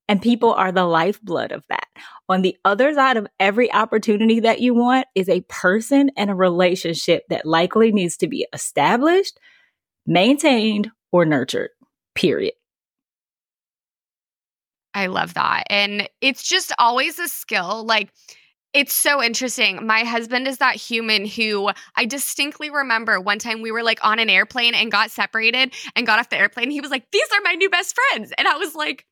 And 0.10 0.22
people 0.22 0.54
are 0.54 0.72
the 0.72 0.86
lifeblood 0.86 1.52
of 1.52 1.66
that. 1.68 1.88
On 2.30 2.42
the 2.42 2.56
other 2.64 2.94
side 2.94 3.18
of 3.18 3.28
every 3.40 3.72
opportunity 3.74 4.40
that 4.40 4.62
you 4.62 4.74
want 4.74 5.08
is 5.16 5.28
a 5.28 5.42
person 5.50 6.12
and 6.16 6.30
a 6.30 6.36
relationship 6.36 7.24
that 7.30 7.46
likely 7.46 7.92
needs 7.92 8.16
to 8.18 8.28
be 8.28 8.48
established, 8.54 9.38
maintained, 10.08 10.90
or 11.12 11.26
nurtured, 11.26 11.70
period. 12.16 12.54
I 14.94 15.08
love 15.08 15.36
that. 15.36 15.66
And 15.70 16.10
it's 16.22 16.42
just 16.42 16.74
always 16.80 17.20
a 17.20 17.28
skill. 17.28 17.86
Like, 17.86 18.12
it's 18.74 18.94
so 18.94 19.24
interesting. 19.24 19.86
My 19.86 20.04
husband 20.04 20.48
is 20.48 20.58
that 20.58 20.76
human 20.76 21.26
who 21.26 21.70
I 21.96 22.06
distinctly 22.06 22.70
remember 22.70 23.20
one 23.20 23.40
time 23.40 23.62
we 23.62 23.72
were 23.72 23.84
like 23.84 24.04
on 24.04 24.20
an 24.20 24.30
airplane 24.30 24.74
and 24.74 24.92
got 24.92 25.12
separated 25.12 25.74
and 25.96 26.06
got 26.06 26.20
off 26.20 26.30
the 26.30 26.38
airplane. 26.38 26.72
He 26.72 26.82
was 26.82 26.92
like, 26.92 27.06
These 27.12 27.28
are 27.34 27.42
my 27.44 27.54
new 27.54 27.70
best 27.70 27.96
friends. 27.96 28.34
And 28.38 28.48
I 28.48 28.58
was 28.58 28.76
like, 28.76 29.06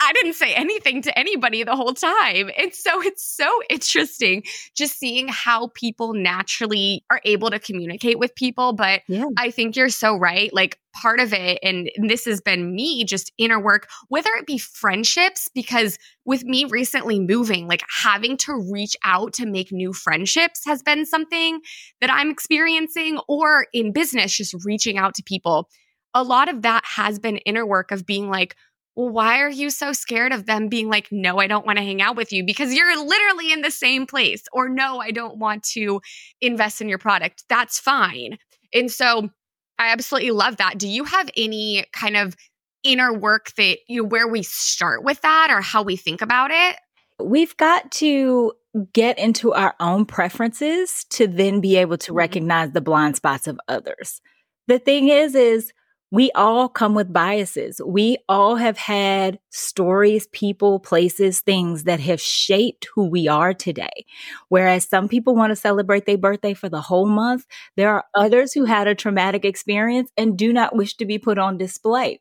I 0.00 0.12
didn't 0.12 0.34
say 0.34 0.54
anything 0.54 1.02
to 1.02 1.18
anybody 1.18 1.64
the 1.64 1.74
whole 1.74 1.92
time. 1.92 2.50
And 2.56 2.72
so 2.72 3.02
it's 3.02 3.24
so 3.24 3.48
interesting 3.68 4.44
just 4.74 4.96
seeing 4.96 5.26
how 5.26 5.72
people 5.74 6.14
naturally 6.14 7.04
are 7.10 7.20
able 7.24 7.50
to 7.50 7.58
communicate 7.58 8.18
with 8.18 8.34
people. 8.36 8.72
But 8.72 9.02
yeah. 9.08 9.24
I 9.36 9.50
think 9.50 9.74
you're 9.74 9.88
so 9.88 10.16
right. 10.16 10.54
Like 10.54 10.78
part 10.94 11.18
of 11.18 11.32
it, 11.32 11.58
and 11.64 11.90
this 11.96 12.26
has 12.26 12.40
been 12.40 12.74
me 12.74 13.04
just 13.04 13.32
inner 13.38 13.58
work, 13.58 13.88
whether 14.08 14.30
it 14.38 14.46
be 14.46 14.58
friendships, 14.58 15.48
because 15.52 15.98
with 16.24 16.44
me 16.44 16.64
recently 16.64 17.18
moving, 17.18 17.66
like 17.66 17.82
having 18.02 18.36
to 18.38 18.54
reach 18.72 18.96
out 19.04 19.32
to 19.34 19.46
make 19.46 19.72
new 19.72 19.92
friendships 19.92 20.64
has 20.64 20.80
been 20.80 21.06
something 21.06 21.60
that 22.00 22.12
I'm 22.12 22.30
experiencing, 22.30 23.18
or 23.26 23.66
in 23.72 23.92
business, 23.92 24.36
just 24.36 24.54
reaching 24.64 24.96
out 24.96 25.14
to 25.14 25.24
people. 25.24 25.68
A 26.14 26.22
lot 26.22 26.48
of 26.48 26.62
that 26.62 26.84
has 26.84 27.18
been 27.18 27.36
inner 27.38 27.66
work 27.66 27.90
of 27.90 28.06
being 28.06 28.30
like, 28.30 28.56
well, 28.98 29.10
why 29.10 29.38
are 29.42 29.48
you 29.48 29.70
so 29.70 29.92
scared 29.92 30.32
of 30.32 30.46
them 30.46 30.66
being 30.66 30.88
like, 30.88 31.06
no, 31.12 31.38
I 31.38 31.46
don't 31.46 31.64
want 31.64 31.78
to 31.78 31.84
hang 31.84 32.02
out 32.02 32.16
with 32.16 32.32
you 32.32 32.44
because 32.44 32.74
you're 32.74 33.00
literally 33.00 33.52
in 33.52 33.60
the 33.60 33.70
same 33.70 34.08
place, 34.08 34.42
or 34.52 34.68
no, 34.68 34.98
I 34.98 35.12
don't 35.12 35.38
want 35.38 35.62
to 35.74 36.00
invest 36.40 36.80
in 36.80 36.88
your 36.88 36.98
product? 36.98 37.44
That's 37.48 37.78
fine. 37.78 38.38
And 38.74 38.90
so 38.90 39.30
I 39.78 39.92
absolutely 39.92 40.32
love 40.32 40.56
that. 40.56 40.78
Do 40.78 40.88
you 40.88 41.04
have 41.04 41.30
any 41.36 41.84
kind 41.92 42.16
of 42.16 42.34
inner 42.82 43.16
work 43.16 43.52
that 43.56 43.78
you 43.86 44.02
know, 44.02 44.08
where 44.08 44.26
we 44.26 44.42
start 44.42 45.04
with 45.04 45.20
that 45.20 45.52
or 45.52 45.60
how 45.60 45.84
we 45.84 45.94
think 45.94 46.20
about 46.20 46.50
it? 46.50 46.74
We've 47.20 47.56
got 47.56 47.92
to 47.92 48.52
get 48.92 49.16
into 49.16 49.54
our 49.54 49.76
own 49.78 50.06
preferences 50.06 51.04
to 51.10 51.28
then 51.28 51.60
be 51.60 51.76
able 51.76 51.98
to 51.98 52.10
mm-hmm. 52.10 52.18
recognize 52.18 52.72
the 52.72 52.80
blind 52.80 53.14
spots 53.14 53.46
of 53.46 53.60
others. 53.68 54.20
The 54.66 54.80
thing 54.80 55.08
is, 55.08 55.36
is 55.36 55.72
we 56.10 56.30
all 56.32 56.68
come 56.68 56.94
with 56.94 57.12
biases. 57.12 57.80
We 57.84 58.16
all 58.28 58.56
have 58.56 58.78
had 58.78 59.38
stories, 59.50 60.26
people, 60.28 60.80
places, 60.80 61.40
things 61.40 61.84
that 61.84 62.00
have 62.00 62.20
shaped 62.20 62.88
who 62.94 63.08
we 63.08 63.28
are 63.28 63.52
today. 63.52 64.06
Whereas 64.48 64.88
some 64.88 65.08
people 65.08 65.34
want 65.34 65.50
to 65.50 65.56
celebrate 65.56 66.06
their 66.06 66.16
birthday 66.16 66.54
for 66.54 66.68
the 66.68 66.80
whole 66.80 67.06
month, 67.06 67.46
there 67.76 67.90
are 67.90 68.04
others 68.14 68.52
who 68.52 68.64
had 68.64 68.88
a 68.88 68.94
traumatic 68.94 69.44
experience 69.44 70.10
and 70.16 70.38
do 70.38 70.52
not 70.52 70.74
wish 70.74 70.96
to 70.96 71.04
be 71.04 71.18
put 71.18 71.38
on 71.38 71.58
display. 71.58 72.20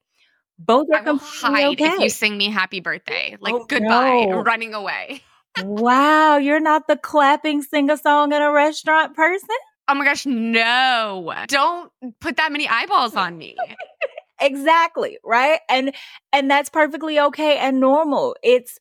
Both 0.59 0.87
are 0.93 1.03
completely 1.03 1.65
okay. 1.67 1.85
If 1.85 1.99
you 1.99 2.09
sing 2.09 2.37
me 2.37 2.49
happy 2.49 2.79
birthday, 2.79 3.37
like 3.39 3.53
oh, 3.53 3.65
goodbye, 3.65 4.25
no. 4.25 4.41
running 4.41 4.73
away. 4.73 5.21
wow, 5.63 6.37
you're 6.37 6.59
not 6.59 6.87
the 6.87 6.97
clapping 6.97 7.61
sing 7.61 7.89
a 7.89 7.97
song 7.97 8.33
in 8.33 8.41
a 8.41 8.51
restaurant 8.51 9.15
person? 9.15 9.55
Oh 9.87 9.95
my 9.95 10.05
gosh, 10.05 10.25
no. 10.25 11.33
Don't 11.47 11.91
put 12.19 12.37
that 12.37 12.51
many 12.51 12.67
eyeballs 12.67 13.15
on 13.15 13.37
me. 13.37 13.55
exactly, 14.41 15.17
right? 15.23 15.59
And 15.69 15.93
and 16.33 16.51
that's 16.51 16.69
perfectly 16.69 17.19
okay 17.19 17.57
and 17.57 17.79
normal. 17.79 18.35
It's 18.43 18.79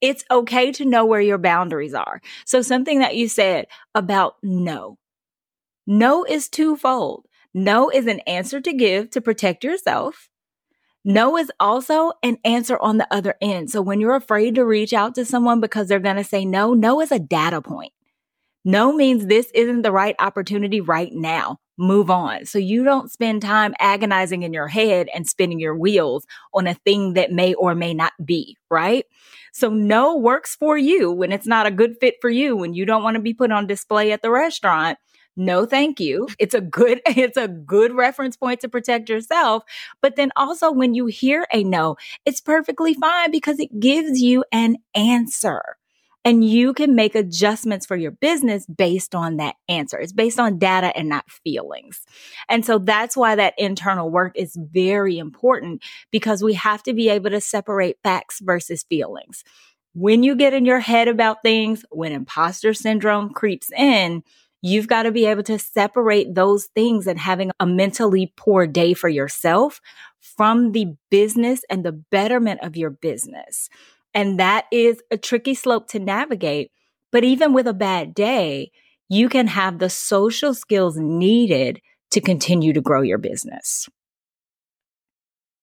it's 0.00 0.24
okay 0.30 0.70
to 0.72 0.84
know 0.84 1.04
where 1.04 1.20
your 1.20 1.38
boundaries 1.38 1.94
are. 1.94 2.20
So 2.44 2.62
something 2.62 3.00
that 3.00 3.16
you 3.16 3.28
said 3.28 3.66
about 3.94 4.36
no. 4.42 4.98
No 5.86 6.24
is 6.24 6.48
twofold. 6.48 7.26
No 7.52 7.90
is 7.90 8.06
an 8.06 8.20
answer 8.20 8.60
to 8.60 8.72
give 8.72 9.10
to 9.10 9.20
protect 9.20 9.64
yourself. 9.64 10.28
No 11.04 11.36
is 11.36 11.50
also 11.58 12.12
an 12.22 12.36
answer 12.44 12.78
on 12.78 12.98
the 12.98 13.08
other 13.12 13.34
end. 13.40 13.70
So 13.70 13.80
when 13.80 14.00
you're 14.00 14.14
afraid 14.14 14.56
to 14.56 14.64
reach 14.64 14.92
out 14.92 15.14
to 15.14 15.24
someone 15.24 15.60
because 15.60 15.88
they're 15.88 15.98
going 15.98 16.16
to 16.16 16.24
say 16.24 16.44
no, 16.44 16.74
no 16.74 17.00
is 17.00 17.10
a 17.10 17.18
data 17.18 17.62
point. 17.62 17.92
No 18.68 18.92
means 18.92 19.24
this 19.24 19.50
isn't 19.54 19.80
the 19.80 19.90
right 19.90 20.14
opportunity 20.18 20.82
right 20.82 21.10
now. 21.10 21.56
Move 21.78 22.10
on. 22.10 22.44
So 22.44 22.58
you 22.58 22.84
don't 22.84 23.10
spend 23.10 23.40
time 23.40 23.72
agonizing 23.78 24.42
in 24.42 24.52
your 24.52 24.68
head 24.68 25.08
and 25.14 25.26
spinning 25.26 25.58
your 25.58 25.74
wheels 25.74 26.26
on 26.52 26.66
a 26.66 26.74
thing 26.74 27.14
that 27.14 27.32
may 27.32 27.54
or 27.54 27.74
may 27.74 27.94
not 27.94 28.12
be, 28.22 28.58
right? 28.70 29.06
So 29.54 29.70
no 29.70 30.18
works 30.18 30.54
for 30.54 30.76
you 30.76 31.10
when 31.10 31.32
it's 31.32 31.46
not 31.46 31.64
a 31.64 31.70
good 31.70 31.96
fit 31.98 32.16
for 32.20 32.28
you, 32.28 32.58
when 32.58 32.74
you 32.74 32.84
don't 32.84 33.02
want 33.02 33.14
to 33.14 33.22
be 33.22 33.32
put 33.32 33.50
on 33.52 33.66
display 33.66 34.12
at 34.12 34.20
the 34.20 34.30
restaurant. 34.30 34.98
No, 35.34 35.64
thank 35.64 35.98
you. 35.98 36.28
It's 36.38 36.52
a 36.54 36.60
good, 36.60 37.00
it's 37.06 37.38
a 37.38 37.48
good 37.48 37.94
reference 37.94 38.36
point 38.36 38.60
to 38.60 38.68
protect 38.68 39.08
yourself. 39.08 39.62
But 40.02 40.16
then 40.16 40.30
also 40.36 40.70
when 40.70 40.92
you 40.92 41.06
hear 41.06 41.46
a 41.54 41.64
no, 41.64 41.96
it's 42.26 42.42
perfectly 42.42 42.92
fine 42.92 43.30
because 43.30 43.60
it 43.60 43.80
gives 43.80 44.20
you 44.20 44.44
an 44.52 44.76
answer. 44.94 45.78
And 46.28 46.44
you 46.44 46.74
can 46.74 46.94
make 46.94 47.14
adjustments 47.14 47.86
for 47.86 47.96
your 47.96 48.10
business 48.10 48.66
based 48.66 49.14
on 49.14 49.38
that 49.38 49.54
answer. 49.66 49.98
It's 49.98 50.12
based 50.12 50.38
on 50.38 50.58
data 50.58 50.94
and 50.94 51.08
not 51.08 51.30
feelings. 51.30 52.04
And 52.50 52.66
so 52.66 52.78
that's 52.78 53.16
why 53.16 53.34
that 53.34 53.54
internal 53.56 54.10
work 54.10 54.32
is 54.36 54.54
very 54.54 55.16
important 55.16 55.82
because 56.10 56.42
we 56.42 56.52
have 56.52 56.82
to 56.82 56.92
be 56.92 57.08
able 57.08 57.30
to 57.30 57.40
separate 57.40 57.96
facts 58.04 58.40
versus 58.40 58.84
feelings. 58.90 59.42
When 59.94 60.22
you 60.22 60.36
get 60.36 60.52
in 60.52 60.66
your 60.66 60.80
head 60.80 61.08
about 61.08 61.40
things, 61.42 61.82
when 61.88 62.12
imposter 62.12 62.74
syndrome 62.74 63.30
creeps 63.30 63.72
in, 63.72 64.22
You've 64.60 64.88
got 64.88 65.04
to 65.04 65.12
be 65.12 65.24
able 65.26 65.44
to 65.44 65.56
separate 65.56 66.34
those 66.34 66.66
things 66.74 67.06
and 67.06 67.16
having 67.16 67.52
a 67.60 67.64
mentally 67.64 68.32
poor 68.36 68.66
day 68.66 68.92
for 68.92 69.08
yourself 69.08 69.80
from 70.18 70.72
the 70.72 70.96
business 71.12 71.60
and 71.70 71.84
the 71.84 71.92
betterment 71.92 72.58
of 72.64 72.76
your 72.76 72.90
business. 72.90 73.70
And 74.18 74.40
that 74.40 74.64
is 74.72 75.00
a 75.12 75.16
tricky 75.16 75.54
slope 75.54 75.86
to 75.90 76.00
navigate. 76.00 76.72
But 77.12 77.22
even 77.22 77.52
with 77.52 77.68
a 77.68 77.72
bad 77.72 78.14
day, 78.14 78.72
you 79.08 79.28
can 79.28 79.46
have 79.46 79.78
the 79.78 79.88
social 79.88 80.54
skills 80.54 80.96
needed 80.96 81.80
to 82.10 82.20
continue 82.20 82.72
to 82.72 82.80
grow 82.80 83.00
your 83.00 83.18
business. 83.18 83.88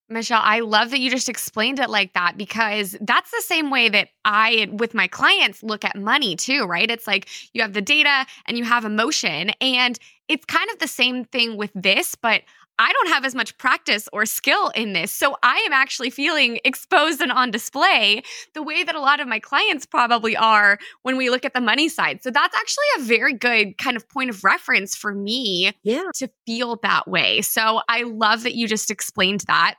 Michelle, 0.07 0.39
I 0.41 0.61
love 0.61 0.91
that 0.91 1.01
you 1.01 1.11
just 1.11 1.27
explained 1.27 1.79
it 1.79 1.89
like 1.89 2.13
that 2.13 2.37
because 2.37 2.95
that's 3.01 3.29
the 3.31 3.41
same 3.41 3.71
way 3.71 3.89
that 3.89 4.07
I, 4.23 4.69
with 4.71 4.93
my 4.93 5.07
clients, 5.07 5.61
look 5.61 5.83
at 5.83 5.97
money 5.97 6.37
too, 6.37 6.63
right? 6.63 6.89
It's 6.89 7.07
like 7.07 7.27
you 7.53 7.61
have 7.61 7.73
the 7.73 7.81
data 7.81 8.25
and 8.45 8.57
you 8.57 8.63
have 8.63 8.85
emotion. 8.85 9.49
And 9.59 9.99
it's 10.29 10.45
kind 10.45 10.69
of 10.71 10.79
the 10.79 10.87
same 10.87 11.25
thing 11.25 11.57
with 11.57 11.71
this, 11.75 12.15
but 12.15 12.43
I 12.77 12.91
don't 12.91 13.09
have 13.09 13.23
as 13.25 13.33
much 13.33 13.57
practice 13.57 14.09
or 14.11 14.25
skill 14.25 14.69
in 14.69 14.93
this. 14.93 15.11
So 15.11 15.37
I 15.43 15.57
am 15.65 15.73
actually 15.73 16.09
feeling 16.09 16.59
exposed 16.65 17.21
and 17.21 17.31
on 17.31 17.51
display 17.51 18.21
the 18.53 18.63
way 18.63 18.83
that 18.83 18.95
a 18.95 18.99
lot 18.99 19.19
of 19.19 19.27
my 19.27 19.39
clients 19.39 19.85
probably 19.85 20.35
are 20.35 20.77
when 21.03 21.17
we 21.17 21.29
look 21.29 21.45
at 21.45 21.53
the 21.53 21.61
money 21.61 21.87
side. 21.87 22.21
So 22.21 22.31
that's 22.31 22.55
actually 22.55 22.85
a 22.97 23.01
very 23.03 23.33
good 23.33 23.77
kind 23.77 23.95
of 23.95 24.07
point 24.09 24.29
of 24.29 24.43
reference 24.43 24.95
for 24.95 25.13
me 25.13 25.71
yeah. 25.83 26.09
to 26.15 26.29
feel 26.45 26.77
that 26.83 27.07
way. 27.07 27.41
So 27.41 27.81
I 27.87 28.03
love 28.03 28.43
that 28.43 28.55
you 28.55 28.67
just 28.67 28.91
explained 28.91 29.43
that. 29.47 29.75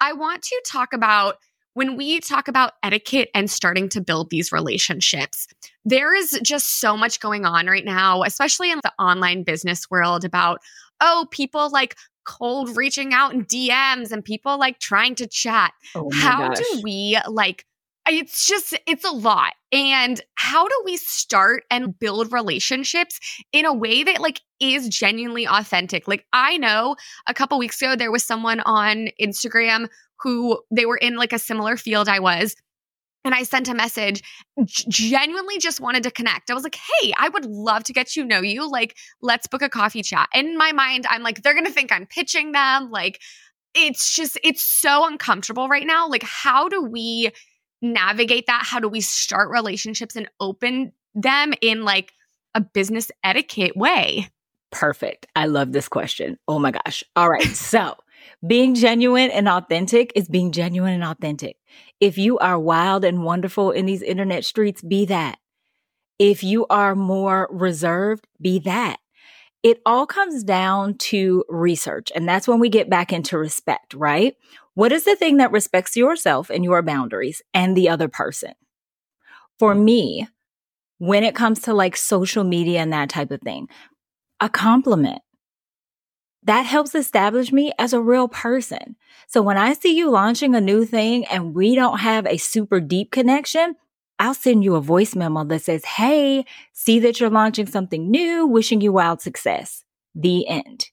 I 0.00 0.12
want 0.12 0.42
to 0.42 0.62
talk 0.66 0.92
about 0.92 1.36
when 1.74 1.96
we 1.96 2.20
talk 2.20 2.48
about 2.48 2.72
etiquette 2.82 3.30
and 3.34 3.48
starting 3.48 3.88
to 3.90 4.00
build 4.00 4.30
these 4.30 4.50
relationships, 4.50 5.46
there 5.84 6.14
is 6.14 6.38
just 6.42 6.80
so 6.80 6.96
much 6.96 7.20
going 7.20 7.44
on 7.44 7.66
right 7.66 7.84
now, 7.84 8.22
especially 8.22 8.70
in 8.70 8.80
the 8.82 8.92
online 8.98 9.44
business 9.44 9.88
world 9.88 10.24
about, 10.24 10.60
oh, 11.00 11.26
people 11.30 11.70
like 11.70 11.96
cold 12.24 12.76
reaching 12.76 13.12
out 13.12 13.32
in 13.32 13.44
DMs 13.44 14.12
and 14.12 14.24
people 14.24 14.58
like 14.58 14.78
trying 14.78 15.14
to 15.16 15.26
chat. 15.26 15.72
Oh 15.94 16.10
how 16.12 16.48
gosh. 16.48 16.58
do 16.58 16.80
we 16.82 17.18
like 17.28 17.64
it's 18.08 18.46
just 18.46 18.76
it's 18.86 19.04
a 19.04 19.10
lot. 19.10 19.52
And 19.72 20.20
how 20.34 20.66
do 20.66 20.82
we 20.84 20.96
start 20.96 21.64
and 21.70 21.96
build 21.98 22.32
relationships 22.32 23.20
in 23.52 23.64
a 23.64 23.72
way 23.72 24.02
that 24.02 24.20
like 24.20 24.40
is 24.58 24.88
genuinely 24.88 25.46
authentic? 25.46 26.08
Like 26.08 26.26
I 26.32 26.56
know 26.56 26.96
a 27.26 27.34
couple 27.34 27.58
weeks 27.58 27.80
ago 27.80 27.96
there 27.96 28.10
was 28.10 28.24
someone 28.24 28.60
on 28.60 29.08
Instagram 29.20 29.88
who 30.20 30.60
they 30.70 30.86
were 30.86 30.96
in 30.96 31.16
like 31.16 31.32
a 31.32 31.38
similar 31.38 31.76
field 31.76 32.08
I 32.08 32.18
was 32.18 32.56
and 33.24 33.34
I 33.34 33.42
sent 33.42 33.68
a 33.68 33.74
message, 33.74 34.22
genuinely 34.66 35.58
just 35.58 35.80
wanted 35.80 36.02
to 36.04 36.10
connect. 36.10 36.50
I 36.50 36.54
was 36.54 36.64
like, 36.64 36.76
hey, 36.76 37.12
I 37.18 37.28
would 37.28 37.44
love 37.44 37.84
to 37.84 37.92
get 37.92 38.08
to 38.08 38.24
know 38.24 38.40
you. 38.40 38.70
Like, 38.70 38.96
let's 39.20 39.46
book 39.46 39.62
a 39.62 39.68
coffee 39.68 40.02
chat. 40.02 40.28
In 40.34 40.56
my 40.56 40.72
mind, 40.72 41.06
I'm 41.08 41.22
like, 41.22 41.42
they're 41.42 41.54
going 41.54 41.66
to 41.66 41.72
think 41.72 41.92
I'm 41.92 42.06
pitching 42.06 42.52
them. 42.52 42.90
Like, 42.90 43.20
it's 43.74 44.14
just, 44.14 44.38
it's 44.42 44.62
so 44.62 45.06
uncomfortable 45.06 45.68
right 45.68 45.86
now. 45.86 46.08
Like, 46.08 46.22
how 46.22 46.68
do 46.68 46.82
we 46.82 47.30
navigate 47.82 48.46
that? 48.46 48.64
How 48.64 48.80
do 48.80 48.88
we 48.88 49.00
start 49.00 49.50
relationships 49.50 50.16
and 50.16 50.28
open 50.40 50.92
them 51.14 51.52
in 51.60 51.84
like 51.84 52.12
a 52.54 52.60
business 52.60 53.10
etiquette 53.22 53.76
way? 53.76 54.28
Perfect. 54.70 55.26
I 55.34 55.46
love 55.46 55.72
this 55.72 55.88
question. 55.88 56.38
Oh 56.46 56.58
my 56.58 56.70
gosh. 56.70 57.04
All 57.16 57.28
right. 57.28 57.42
So, 57.42 57.96
being 58.46 58.74
genuine 58.74 59.30
and 59.30 59.48
authentic 59.48 60.12
is 60.14 60.28
being 60.28 60.52
genuine 60.52 60.92
and 60.92 61.04
authentic. 61.04 61.56
If 62.00 62.16
you 62.16 62.38
are 62.38 62.58
wild 62.58 63.04
and 63.04 63.24
wonderful 63.24 63.70
in 63.70 63.86
these 63.86 64.02
internet 64.02 64.44
streets, 64.44 64.82
be 64.82 65.04
that. 65.06 65.38
If 66.18 66.42
you 66.42 66.66
are 66.68 66.94
more 66.94 67.48
reserved, 67.50 68.26
be 68.40 68.58
that. 68.60 68.98
It 69.62 69.82
all 69.84 70.06
comes 70.06 70.42
down 70.42 70.94
to 70.98 71.44
research. 71.48 72.10
And 72.14 72.26
that's 72.26 72.48
when 72.48 72.60
we 72.60 72.70
get 72.70 72.88
back 72.88 73.12
into 73.12 73.36
respect, 73.36 73.92
right? 73.92 74.34
What 74.74 74.92
is 74.92 75.04
the 75.04 75.16
thing 75.16 75.36
that 75.36 75.52
respects 75.52 75.96
yourself 75.96 76.48
and 76.48 76.64
your 76.64 76.80
boundaries 76.80 77.42
and 77.52 77.76
the 77.76 77.90
other 77.90 78.08
person? 78.08 78.54
For 79.58 79.74
me, 79.74 80.28
when 80.96 81.22
it 81.24 81.34
comes 81.34 81.60
to 81.62 81.74
like 81.74 81.96
social 81.96 82.44
media 82.44 82.80
and 82.80 82.92
that 82.92 83.10
type 83.10 83.30
of 83.30 83.42
thing, 83.42 83.68
a 84.40 84.48
compliment 84.48 85.20
that 86.44 86.62
helps 86.62 86.94
establish 86.94 87.52
me 87.52 87.72
as 87.78 87.92
a 87.92 88.00
real 88.00 88.28
person. 88.28 88.96
So 89.26 89.42
when 89.42 89.58
I 89.58 89.74
see 89.74 89.96
you 89.96 90.10
launching 90.10 90.54
a 90.54 90.60
new 90.60 90.84
thing 90.84 91.24
and 91.26 91.54
we 91.54 91.74
don't 91.74 91.98
have 91.98 92.26
a 92.26 92.38
super 92.38 92.80
deep 92.80 93.10
connection, 93.10 93.76
I'll 94.18 94.34
send 94.34 94.64
you 94.64 94.74
a 94.74 94.80
voice 94.80 95.14
memo 95.14 95.44
that 95.44 95.62
says, 95.62 95.84
Hey, 95.84 96.44
see 96.72 96.98
that 97.00 97.20
you're 97.20 97.30
launching 97.30 97.66
something 97.66 98.10
new, 98.10 98.46
wishing 98.46 98.80
you 98.80 98.92
wild 98.92 99.20
success. 99.20 99.84
The 100.14 100.48
end. 100.48 100.86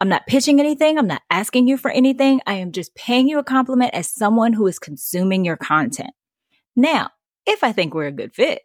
I'm 0.00 0.08
not 0.08 0.26
pitching 0.26 0.60
anything. 0.60 0.98
I'm 0.98 1.06
not 1.06 1.22
asking 1.30 1.68
you 1.68 1.76
for 1.76 1.90
anything. 1.90 2.40
I 2.46 2.54
am 2.54 2.72
just 2.72 2.94
paying 2.94 3.28
you 3.28 3.38
a 3.38 3.44
compliment 3.44 3.94
as 3.94 4.10
someone 4.10 4.52
who 4.52 4.66
is 4.66 4.78
consuming 4.78 5.44
your 5.44 5.56
content. 5.56 6.10
Now, 6.74 7.10
if 7.46 7.62
I 7.62 7.72
think 7.72 7.94
we're 7.94 8.06
a 8.06 8.12
good 8.12 8.34
fit, 8.34 8.62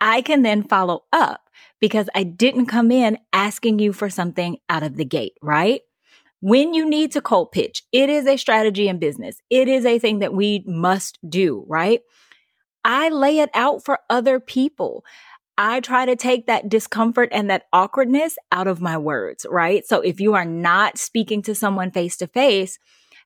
I 0.00 0.22
can 0.22 0.42
then 0.42 0.62
follow 0.62 1.04
up 1.12 1.43
because 1.80 2.08
I 2.14 2.22
didn't 2.22 2.66
come 2.66 2.90
in 2.90 3.18
asking 3.32 3.78
you 3.78 3.92
for 3.92 4.10
something 4.10 4.58
out 4.68 4.82
of 4.82 4.96
the 4.96 5.04
gate, 5.04 5.34
right? 5.42 5.80
When 6.40 6.74
you 6.74 6.88
need 6.88 7.12
to 7.12 7.22
cold 7.22 7.52
pitch, 7.52 7.84
it 7.92 8.10
is 8.10 8.26
a 8.26 8.36
strategy 8.36 8.88
in 8.88 8.98
business. 8.98 9.36
It 9.48 9.68
is 9.68 9.86
a 9.86 9.98
thing 9.98 10.18
that 10.18 10.34
we 10.34 10.62
must 10.66 11.18
do, 11.28 11.64
right? 11.68 12.00
I 12.84 13.08
lay 13.08 13.38
it 13.38 13.50
out 13.54 13.84
for 13.84 14.00
other 14.10 14.40
people. 14.40 15.04
I 15.56 15.80
try 15.80 16.04
to 16.04 16.16
take 16.16 16.46
that 16.46 16.68
discomfort 16.68 17.28
and 17.32 17.48
that 17.48 17.64
awkwardness 17.72 18.36
out 18.52 18.66
of 18.66 18.80
my 18.80 18.98
words, 18.98 19.46
right? 19.48 19.86
So 19.86 20.00
if 20.00 20.20
you 20.20 20.34
are 20.34 20.44
not 20.44 20.98
speaking 20.98 21.42
to 21.42 21.54
someone 21.54 21.92
face 21.92 22.16
to 22.18 22.26
face, 22.26 22.78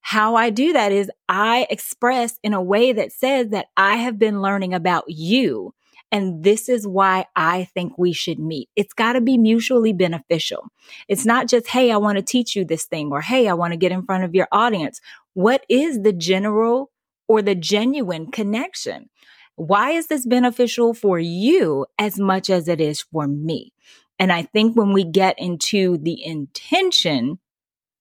how 0.02 0.36
I 0.36 0.50
do 0.50 0.72
that 0.74 0.92
is 0.92 1.10
I 1.28 1.66
express 1.70 2.38
in 2.42 2.54
a 2.54 2.62
way 2.62 2.92
that 2.92 3.12
says 3.12 3.48
that 3.48 3.66
I 3.76 3.96
have 3.96 4.18
been 4.18 4.42
learning 4.42 4.74
about 4.74 5.04
you. 5.08 5.74
And 6.10 6.42
this 6.42 6.68
is 6.68 6.86
why 6.86 7.26
I 7.36 7.64
think 7.74 7.98
we 7.98 8.12
should 8.12 8.38
meet. 8.38 8.68
It's 8.76 8.94
got 8.94 9.12
to 9.12 9.20
be 9.20 9.36
mutually 9.36 9.92
beneficial. 9.92 10.68
It's 11.06 11.26
not 11.26 11.48
just, 11.48 11.68
Hey, 11.68 11.90
I 11.90 11.98
want 11.98 12.16
to 12.16 12.22
teach 12.22 12.56
you 12.56 12.64
this 12.64 12.84
thing 12.84 13.10
or 13.12 13.20
Hey, 13.20 13.48
I 13.48 13.54
want 13.54 13.72
to 13.72 13.78
get 13.78 13.92
in 13.92 14.04
front 14.04 14.24
of 14.24 14.34
your 14.34 14.48
audience. 14.50 15.00
What 15.34 15.64
is 15.68 16.02
the 16.02 16.12
general 16.12 16.90
or 17.28 17.42
the 17.42 17.54
genuine 17.54 18.30
connection? 18.30 19.10
Why 19.56 19.90
is 19.90 20.06
this 20.06 20.24
beneficial 20.24 20.94
for 20.94 21.18
you 21.18 21.86
as 21.98 22.18
much 22.18 22.48
as 22.48 22.68
it 22.68 22.80
is 22.80 23.02
for 23.02 23.26
me? 23.26 23.72
And 24.18 24.32
I 24.32 24.42
think 24.42 24.76
when 24.76 24.92
we 24.92 25.04
get 25.04 25.38
into 25.38 25.98
the 25.98 26.24
intention 26.24 27.38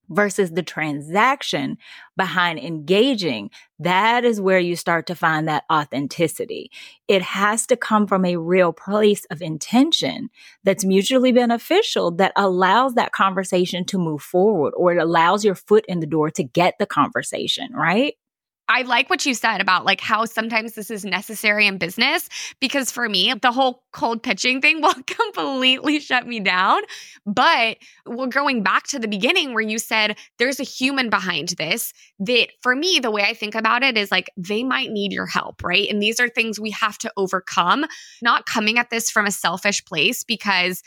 versus 0.09 0.51
the 0.51 0.63
transaction 0.63 1.77
behind 2.15 2.59
engaging, 2.59 3.49
that 3.79 4.25
is 4.25 4.41
where 4.41 4.59
you 4.59 4.75
start 4.75 5.05
to 5.07 5.15
find 5.15 5.47
that 5.47 5.63
authenticity. 5.71 6.71
It 7.07 7.21
has 7.21 7.67
to 7.67 7.77
come 7.77 8.07
from 8.07 8.25
a 8.25 8.37
real 8.37 8.73
place 8.73 9.25
of 9.25 9.41
intention 9.41 10.29
that's 10.63 10.85
mutually 10.85 11.31
beneficial 11.31 12.11
that 12.11 12.33
allows 12.35 12.95
that 12.95 13.11
conversation 13.11 13.85
to 13.85 13.97
move 13.97 14.21
forward 14.21 14.73
or 14.75 14.93
it 14.93 15.01
allows 15.01 15.45
your 15.45 15.55
foot 15.55 15.85
in 15.87 15.99
the 15.99 16.07
door 16.07 16.29
to 16.31 16.43
get 16.43 16.75
the 16.79 16.85
conversation, 16.85 17.73
right? 17.73 18.15
I 18.69 18.81
like 18.81 19.09
what 19.09 19.25
you 19.25 19.33
said 19.33 19.61
about 19.61 19.85
like 19.85 20.01
how 20.01 20.25
sometimes 20.25 20.73
this 20.73 20.91
is 20.91 21.05
necessary 21.05 21.67
in 21.67 21.77
business 21.77 22.27
because 22.59 22.91
for 22.91 23.07
me, 23.07 23.33
the 23.41 23.51
whole 23.51 23.83
cold 23.93 24.21
pitching 24.23 24.61
thing 24.61 24.81
will 24.81 24.95
completely 25.05 25.99
shut 25.99 26.27
me 26.27 26.39
down. 26.39 26.81
But 27.25 27.77
we're 28.05 28.27
going 28.27 28.63
back 28.63 28.87
to 28.87 28.99
the 28.99 29.07
beginning 29.07 29.53
where 29.53 29.63
you 29.63 29.79
said 29.79 30.17
there's 30.37 30.59
a 30.59 30.63
human 30.63 31.09
behind 31.09 31.49
this 31.57 31.93
that 32.19 32.49
for 32.61 32.75
me, 32.75 32.99
the 32.99 33.11
way 33.11 33.23
I 33.23 33.33
think 33.33 33.55
about 33.55 33.83
it 33.83 33.97
is 33.97 34.11
like 34.11 34.29
they 34.35 34.63
might 34.63 34.91
need 34.91 35.13
your 35.13 35.27
help, 35.27 35.63
right? 35.63 35.89
And 35.89 36.01
these 36.01 36.19
are 36.19 36.29
things 36.29 36.59
we 36.59 36.71
have 36.71 36.97
to 36.99 37.11
overcome, 37.15 37.85
not 38.21 38.45
coming 38.45 38.77
at 38.77 38.89
this 38.89 39.09
from 39.09 39.25
a 39.25 39.31
selfish 39.31 39.83
place 39.85 40.23
because 40.23 40.83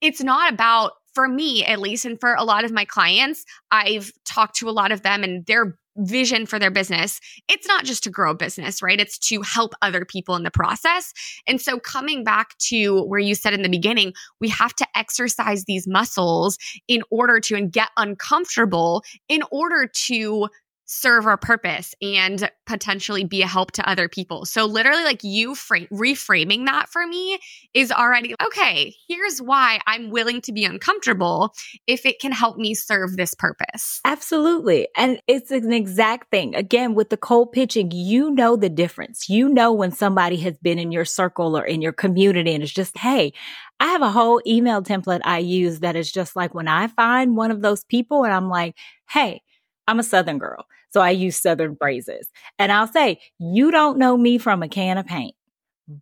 it's 0.00 0.22
not 0.22 0.52
about 0.52 0.92
for 1.14 1.26
me 1.26 1.64
at 1.64 1.80
least 1.80 2.04
and 2.04 2.20
for 2.20 2.34
a 2.34 2.44
lot 2.44 2.64
of 2.64 2.70
my 2.70 2.84
clients 2.84 3.44
i've 3.70 4.12
talked 4.24 4.54
to 4.56 4.68
a 4.68 4.70
lot 4.70 4.92
of 4.92 5.02
them 5.02 5.24
and 5.24 5.46
they're 5.46 5.78
vision 5.98 6.46
for 6.46 6.58
their 6.58 6.70
business, 6.70 7.20
it's 7.48 7.66
not 7.66 7.84
just 7.84 8.02
to 8.04 8.10
grow 8.10 8.30
a 8.30 8.34
business, 8.34 8.82
right? 8.82 9.00
It's 9.00 9.18
to 9.28 9.42
help 9.42 9.74
other 9.82 10.04
people 10.04 10.36
in 10.36 10.42
the 10.42 10.50
process. 10.50 11.12
And 11.46 11.60
so, 11.60 11.78
coming 11.78 12.24
back 12.24 12.56
to 12.68 13.02
where 13.04 13.20
you 13.20 13.34
said 13.34 13.54
in 13.54 13.62
the 13.62 13.68
beginning, 13.68 14.14
we 14.40 14.48
have 14.48 14.74
to 14.76 14.86
exercise 14.96 15.64
these 15.64 15.86
muscles 15.86 16.58
in 16.86 17.02
order 17.10 17.40
to 17.40 17.56
and 17.56 17.72
get 17.72 17.88
uncomfortable 17.96 19.02
in 19.28 19.42
order 19.50 19.90
to 20.06 20.48
serve 20.88 21.26
our 21.26 21.36
purpose 21.36 21.94
and 22.00 22.50
potentially 22.66 23.22
be 23.22 23.42
a 23.42 23.46
help 23.46 23.72
to 23.72 23.88
other 23.88 24.08
people. 24.08 24.46
So 24.46 24.64
literally 24.64 25.04
like 25.04 25.22
you 25.22 25.54
frame 25.54 25.86
reframing 25.92 26.64
that 26.64 26.88
for 26.88 27.06
me 27.06 27.38
is 27.74 27.92
already 27.92 28.34
okay, 28.44 28.94
here's 29.06 29.40
why 29.40 29.80
I'm 29.86 30.10
willing 30.10 30.40
to 30.42 30.52
be 30.52 30.64
uncomfortable 30.64 31.54
if 31.86 32.06
it 32.06 32.20
can 32.20 32.32
help 32.32 32.56
me 32.56 32.74
serve 32.74 33.16
this 33.16 33.34
purpose. 33.34 34.00
Absolutely. 34.06 34.88
And 34.96 35.20
it's 35.28 35.50
an 35.50 35.74
exact 35.74 36.30
thing. 36.30 36.54
Again, 36.54 36.94
with 36.94 37.10
the 37.10 37.18
cold 37.18 37.52
pitching, 37.52 37.90
you 37.92 38.30
know 38.30 38.56
the 38.56 38.70
difference. 38.70 39.28
You 39.28 39.50
know 39.50 39.74
when 39.74 39.92
somebody 39.92 40.36
has 40.38 40.56
been 40.56 40.78
in 40.78 40.90
your 40.90 41.04
circle 41.04 41.56
or 41.56 41.64
in 41.64 41.82
your 41.82 41.92
community 41.92 42.54
and 42.54 42.62
it's 42.62 42.72
just, 42.72 42.96
hey, 42.96 43.34
I 43.78 43.88
have 43.88 44.02
a 44.02 44.10
whole 44.10 44.40
email 44.46 44.82
template 44.82 45.20
I 45.24 45.38
use 45.38 45.80
that 45.80 45.96
is 45.96 46.10
just 46.10 46.34
like 46.34 46.54
when 46.54 46.66
I 46.66 46.86
find 46.86 47.36
one 47.36 47.50
of 47.50 47.60
those 47.60 47.84
people 47.84 48.24
and 48.24 48.32
I'm 48.32 48.48
like, 48.48 48.74
hey, 49.10 49.42
I'm 49.86 49.98
a 49.98 50.02
Southern 50.02 50.38
girl. 50.38 50.66
So 50.90 51.00
I 51.00 51.10
use 51.10 51.36
Southern 51.36 51.76
phrases. 51.76 52.28
And 52.58 52.72
I'll 52.72 52.86
say, 52.86 53.20
you 53.38 53.70
don't 53.70 53.98
know 53.98 54.16
me 54.16 54.38
from 54.38 54.62
a 54.62 54.68
can 54.68 54.98
of 54.98 55.06
paint, 55.06 55.34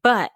but 0.02 0.30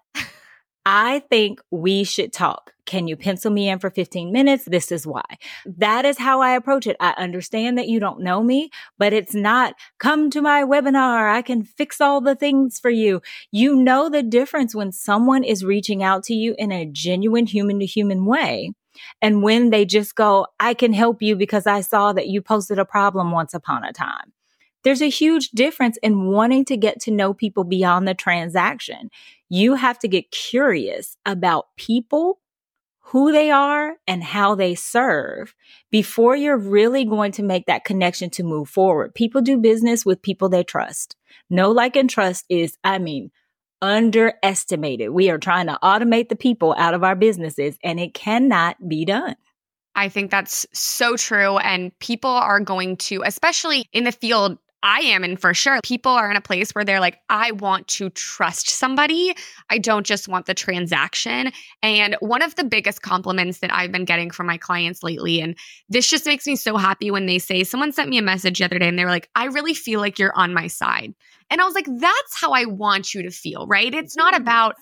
I 0.85 1.19
think 1.29 1.61
we 1.69 2.03
should 2.03 2.33
talk. 2.33 2.73
Can 2.87 3.07
you 3.07 3.15
pencil 3.15 3.51
me 3.51 3.69
in 3.69 3.79
for 3.79 3.89
15 3.89 4.31
minutes? 4.33 4.65
This 4.65 4.91
is 4.91 5.07
why. 5.07 5.23
That 5.65 6.03
is 6.03 6.17
how 6.17 6.41
I 6.41 6.55
approach 6.55 6.87
it. 6.87 6.97
I 6.99 7.13
understand 7.17 7.77
that 7.77 7.87
you 7.87 7.99
don't 7.99 8.21
know 8.21 8.43
me, 8.43 8.71
but 8.97 9.13
it's 9.13 9.35
not 9.35 9.75
come 9.99 10.29
to 10.31 10.41
my 10.41 10.63
webinar. 10.63 11.31
I 11.31 11.43
can 11.43 11.63
fix 11.63 12.01
all 12.01 12.19
the 12.19 12.35
things 12.35 12.79
for 12.79 12.89
you. 12.89 13.21
You 13.51 13.75
know 13.75 14.09
the 14.09 14.23
difference 14.23 14.75
when 14.75 14.91
someone 14.91 15.43
is 15.43 15.63
reaching 15.63 16.03
out 16.03 16.23
to 16.23 16.33
you 16.33 16.55
in 16.57 16.71
a 16.71 16.85
genuine 16.85 17.45
human 17.45 17.79
to 17.79 17.85
human 17.85 18.25
way 18.25 18.73
and 19.21 19.43
when 19.43 19.69
they 19.69 19.85
just 19.85 20.15
go, 20.15 20.47
I 20.59 20.73
can 20.73 20.93
help 20.93 21.21
you 21.21 21.35
because 21.35 21.67
I 21.67 21.81
saw 21.81 22.13
that 22.13 22.27
you 22.27 22.41
posted 22.41 22.79
a 22.79 22.85
problem 22.85 23.31
once 23.31 23.53
upon 23.53 23.83
a 23.83 23.93
time. 23.93 24.33
There's 24.83 25.01
a 25.01 25.09
huge 25.09 25.49
difference 25.51 25.97
in 26.01 26.27
wanting 26.27 26.65
to 26.65 26.77
get 26.77 26.99
to 27.01 27.11
know 27.11 27.33
people 27.33 27.63
beyond 27.63 28.07
the 28.07 28.13
transaction. 28.13 29.09
You 29.49 29.75
have 29.75 29.99
to 29.99 30.07
get 30.07 30.31
curious 30.31 31.17
about 31.25 31.67
people, 31.77 32.39
who 33.05 33.31
they 33.31 33.51
are, 33.51 33.95
and 34.07 34.23
how 34.23 34.55
they 34.55 34.73
serve 34.73 35.53
before 35.91 36.35
you're 36.35 36.57
really 36.57 37.03
going 37.03 37.33
to 37.33 37.43
make 37.43 37.65
that 37.65 37.83
connection 37.83 38.29
to 38.31 38.43
move 38.43 38.69
forward. 38.69 39.13
People 39.13 39.41
do 39.41 39.57
business 39.57 40.05
with 40.05 40.21
people 40.21 40.49
they 40.49 40.63
trust. 40.63 41.15
No 41.49 41.71
like, 41.71 41.95
and 41.95 42.09
trust 42.09 42.45
is, 42.49 42.77
I 42.83 42.99
mean, 42.99 43.31
underestimated. 43.81 45.09
We 45.09 45.29
are 45.29 45.37
trying 45.37 45.67
to 45.67 45.77
automate 45.83 46.29
the 46.29 46.35
people 46.35 46.73
out 46.77 46.93
of 46.93 47.03
our 47.03 47.15
businesses, 47.15 47.77
and 47.83 47.99
it 47.99 48.13
cannot 48.13 48.87
be 48.87 49.05
done. 49.05 49.35
I 49.95 50.07
think 50.07 50.31
that's 50.31 50.65
so 50.71 51.17
true. 51.17 51.57
And 51.57 51.97
people 51.99 52.31
are 52.31 52.61
going 52.61 52.97
to, 52.97 53.23
especially 53.25 53.89
in 53.91 54.05
the 54.05 54.11
field 54.13 54.57
I 54.83 54.99
am 54.99 55.23
in 55.23 55.37
for 55.37 55.53
sure. 55.53 55.79
People 55.83 56.11
are 56.11 56.29
in 56.29 56.37
a 56.37 56.41
place 56.41 56.71
where 56.71 56.83
they're 56.83 56.99
like, 56.99 57.19
I 57.29 57.51
want 57.51 57.87
to 57.89 58.09
trust 58.09 58.69
somebody. 58.69 59.33
I 59.69 59.77
don't 59.77 60.05
just 60.05 60.27
want 60.27 60.45
the 60.45 60.53
transaction. 60.53 61.51
And 61.83 62.15
one 62.19 62.41
of 62.41 62.55
the 62.55 62.63
biggest 62.63 63.01
compliments 63.01 63.59
that 63.59 63.73
I've 63.73 63.91
been 63.91 64.05
getting 64.05 64.31
from 64.31 64.47
my 64.47 64.57
clients 64.57 65.03
lately, 65.03 65.41
and 65.41 65.55
this 65.89 66.09
just 66.09 66.25
makes 66.25 66.47
me 66.47 66.55
so 66.55 66.77
happy 66.77 67.11
when 67.11 67.25
they 67.25 67.39
say, 67.39 67.63
someone 67.63 67.91
sent 67.91 68.09
me 68.09 68.17
a 68.17 68.23
message 68.23 68.59
the 68.59 68.65
other 68.65 68.79
day 68.79 68.87
and 68.87 68.97
they 68.97 69.05
were 69.05 69.11
like, 69.11 69.29
I 69.35 69.45
really 69.45 69.73
feel 69.73 69.99
like 69.99 70.17
you're 70.17 70.35
on 70.35 70.53
my 70.53 70.67
side. 70.67 71.13
And 71.49 71.61
I 71.61 71.65
was 71.65 71.75
like, 71.75 71.87
that's 71.87 72.39
how 72.39 72.51
I 72.51 72.65
want 72.65 73.13
you 73.13 73.23
to 73.23 73.31
feel, 73.31 73.67
right? 73.67 73.93
It's 73.93 74.15
not 74.15 74.35
about, 74.35 74.75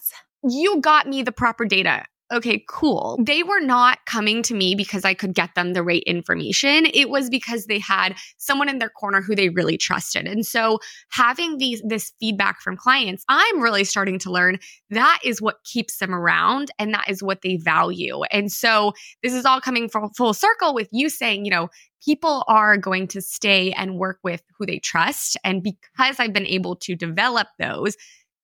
you 0.43 0.79
got 0.81 1.07
me 1.07 1.23
the 1.23 1.31
proper 1.31 1.65
data 1.65 2.05
okay, 2.31 2.63
cool. 2.67 3.17
They 3.21 3.43
were 3.43 3.59
not 3.59 3.99
coming 4.05 4.43
to 4.43 4.53
me 4.53 4.75
because 4.75 5.03
I 5.03 5.13
could 5.13 5.33
get 5.33 5.55
them 5.55 5.73
the 5.73 5.83
right 5.83 6.03
information. 6.03 6.85
It 6.93 7.09
was 7.09 7.29
because 7.29 7.65
they 7.65 7.79
had 7.79 8.15
someone 8.37 8.69
in 8.69 8.79
their 8.79 8.89
corner 8.89 9.21
who 9.21 9.35
they 9.35 9.49
really 9.49 9.77
trusted. 9.77 10.27
And 10.27 10.45
so 10.45 10.79
having 11.09 11.57
these 11.57 11.81
this 11.83 12.13
feedback 12.19 12.61
from 12.61 12.77
clients, 12.77 13.23
I'm 13.27 13.61
really 13.61 13.83
starting 13.83 14.19
to 14.19 14.31
learn 14.31 14.59
that 14.91 15.19
is 15.23 15.41
what 15.41 15.63
keeps 15.63 15.97
them 15.97 16.13
around 16.13 16.71
and 16.77 16.93
that 16.93 17.09
is 17.09 17.23
what 17.23 17.41
they 17.41 17.57
value. 17.57 18.23
And 18.31 18.51
so 18.51 18.93
this 19.23 19.33
is 19.33 19.45
all 19.45 19.61
coming 19.61 19.89
full, 19.89 20.11
full 20.15 20.33
circle 20.33 20.73
with 20.73 20.89
you 20.91 21.09
saying, 21.09 21.45
you 21.45 21.51
know, 21.51 21.69
people 22.03 22.43
are 22.47 22.77
going 22.77 23.07
to 23.07 23.21
stay 23.21 23.71
and 23.73 23.97
work 23.97 24.19
with 24.23 24.41
who 24.57 24.65
they 24.65 24.79
trust 24.79 25.35
and 25.43 25.63
because 25.63 26.19
I've 26.19 26.33
been 26.33 26.45
able 26.45 26.75
to 26.77 26.95
develop 26.95 27.47
those, 27.57 27.97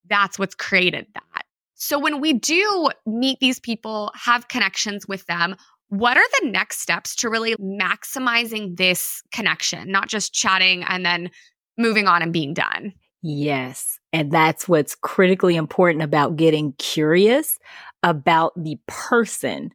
that's 0.10 0.38
what's 0.38 0.56
created 0.56 1.08
that. 1.14 1.45
So 1.76 2.00
when 2.00 2.22
we 2.22 2.34
do 2.34 2.90
meet 3.06 3.40
these 3.40 3.60
people, 3.60 4.12
have 4.16 4.48
connections 4.48 5.08
with 5.08 5.26
them, 5.26 5.56
what 5.90 6.18
are 6.18 6.28
the 6.42 6.50
next 6.50 6.80
steps 6.80 7.16
to 7.18 7.30
really 7.30 7.56
maximizing 7.58 8.78
this 8.78 9.22
connection, 9.32 9.92
not 9.92 10.08
just 10.08 10.34
chatting 10.34 10.84
and 10.84 11.06
then 11.06 11.30
moving 11.78 12.08
on 12.08 12.22
and 12.22 12.34
being 12.34 12.54
done? 12.54 12.94
Yes. 13.22 14.00
And 14.14 14.32
that's 14.32 14.68
what's 14.68 14.96
critically 14.96 15.56
important 15.56 16.04
about 16.04 16.38
getting 16.38 16.74
curious 16.74 17.60
about 18.04 18.54
the 18.56 18.78
person 18.88 19.72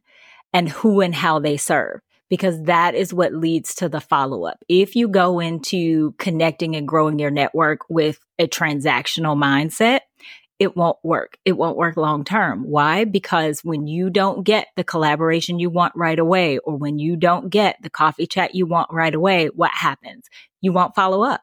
and 0.53 0.69
who 0.69 1.01
and 1.01 1.13
how 1.13 1.39
they 1.39 1.57
serve 1.57 2.01
because 2.29 2.61
that 2.63 2.95
is 2.95 3.13
what 3.13 3.33
leads 3.33 3.75
to 3.75 3.89
the 3.89 3.99
follow 3.99 4.45
up. 4.45 4.63
If 4.69 4.95
you 4.95 5.09
go 5.09 5.39
into 5.39 6.13
connecting 6.17 6.77
and 6.77 6.87
growing 6.87 7.19
your 7.19 7.29
network 7.29 7.81
with 7.89 8.19
a 8.39 8.47
transactional 8.47 9.35
mindset, 9.35 9.99
it 10.61 10.77
won't 10.77 10.99
work. 11.01 11.39
It 11.43 11.53
won't 11.53 11.75
work 11.75 11.97
long 11.97 12.23
term. 12.23 12.65
Why? 12.65 13.03
Because 13.03 13.63
when 13.63 13.87
you 13.87 14.11
don't 14.11 14.43
get 14.43 14.67
the 14.75 14.83
collaboration 14.83 15.57
you 15.57 15.71
want 15.71 15.91
right 15.95 16.19
away, 16.19 16.59
or 16.59 16.75
when 16.75 16.99
you 16.99 17.15
don't 17.15 17.49
get 17.49 17.77
the 17.81 17.89
coffee 17.89 18.27
chat 18.27 18.53
you 18.53 18.67
want 18.67 18.93
right 18.93 19.15
away, 19.15 19.47
what 19.47 19.71
happens? 19.71 20.29
You 20.61 20.71
won't 20.71 20.93
follow 20.93 21.23
up. 21.23 21.41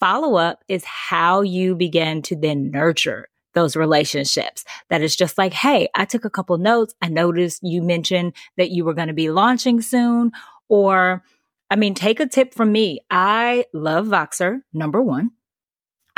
Follow 0.00 0.36
up 0.36 0.62
is 0.68 0.84
how 0.84 1.40
you 1.40 1.74
begin 1.74 2.20
to 2.22 2.36
then 2.36 2.70
nurture 2.70 3.30
those 3.54 3.74
relationships. 3.74 4.66
That 4.90 5.00
is 5.00 5.16
just 5.16 5.38
like, 5.38 5.54
hey, 5.54 5.88
I 5.94 6.04
took 6.04 6.26
a 6.26 6.30
couple 6.30 6.58
notes. 6.58 6.94
I 7.00 7.08
noticed 7.08 7.60
you 7.62 7.80
mentioned 7.80 8.34
that 8.58 8.70
you 8.70 8.84
were 8.84 8.92
going 8.92 9.08
to 9.08 9.14
be 9.14 9.30
launching 9.30 9.80
soon. 9.80 10.32
Or, 10.68 11.24
I 11.70 11.76
mean, 11.76 11.94
take 11.94 12.20
a 12.20 12.26
tip 12.26 12.52
from 12.52 12.70
me. 12.70 13.00
I 13.08 13.64
love 13.72 14.08
Voxer, 14.08 14.58
number 14.74 15.00
one. 15.00 15.30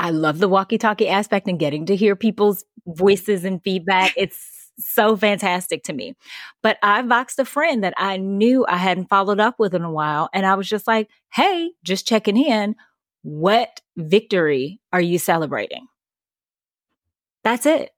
I 0.00 0.10
love 0.10 0.38
the 0.38 0.48
walkie 0.48 0.78
talkie 0.78 1.08
aspect 1.08 1.46
and 1.46 1.58
getting 1.58 1.84
to 1.86 1.94
hear 1.94 2.16
people's 2.16 2.64
voices 2.86 3.44
and 3.44 3.62
feedback. 3.62 4.14
It's 4.16 4.70
so 4.78 5.14
fantastic 5.14 5.82
to 5.84 5.92
me. 5.92 6.14
But 6.62 6.78
I 6.82 7.02
voxed 7.02 7.38
a 7.38 7.44
friend 7.44 7.84
that 7.84 7.92
I 7.98 8.16
knew 8.16 8.64
I 8.66 8.78
hadn't 8.78 9.10
followed 9.10 9.40
up 9.40 9.58
with 9.58 9.74
in 9.74 9.82
a 9.82 9.92
while. 9.92 10.30
And 10.32 10.46
I 10.46 10.54
was 10.54 10.66
just 10.70 10.86
like, 10.86 11.10
hey, 11.34 11.72
just 11.84 12.08
checking 12.08 12.38
in. 12.38 12.76
What 13.22 13.82
victory 13.98 14.80
are 14.90 15.02
you 15.02 15.18
celebrating? 15.18 15.86
That's 17.44 17.66
it. 17.66 17.90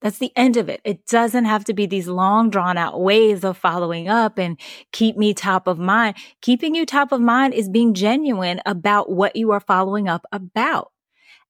That's 0.00 0.18
the 0.18 0.32
end 0.34 0.56
of 0.56 0.70
it. 0.70 0.80
It 0.84 1.06
doesn't 1.06 1.44
have 1.44 1.66
to 1.66 1.74
be 1.74 1.84
these 1.84 2.08
long 2.08 2.48
drawn 2.48 2.78
out 2.78 3.02
ways 3.02 3.44
of 3.44 3.58
following 3.58 4.08
up 4.08 4.38
and 4.38 4.58
keep 4.90 5.18
me 5.18 5.34
top 5.34 5.66
of 5.66 5.78
mind. 5.78 6.16
Keeping 6.40 6.74
you 6.74 6.86
top 6.86 7.12
of 7.12 7.20
mind 7.20 7.52
is 7.52 7.68
being 7.68 7.92
genuine 7.92 8.62
about 8.64 9.10
what 9.10 9.36
you 9.36 9.52
are 9.52 9.60
following 9.60 10.08
up 10.08 10.24
about. 10.32 10.92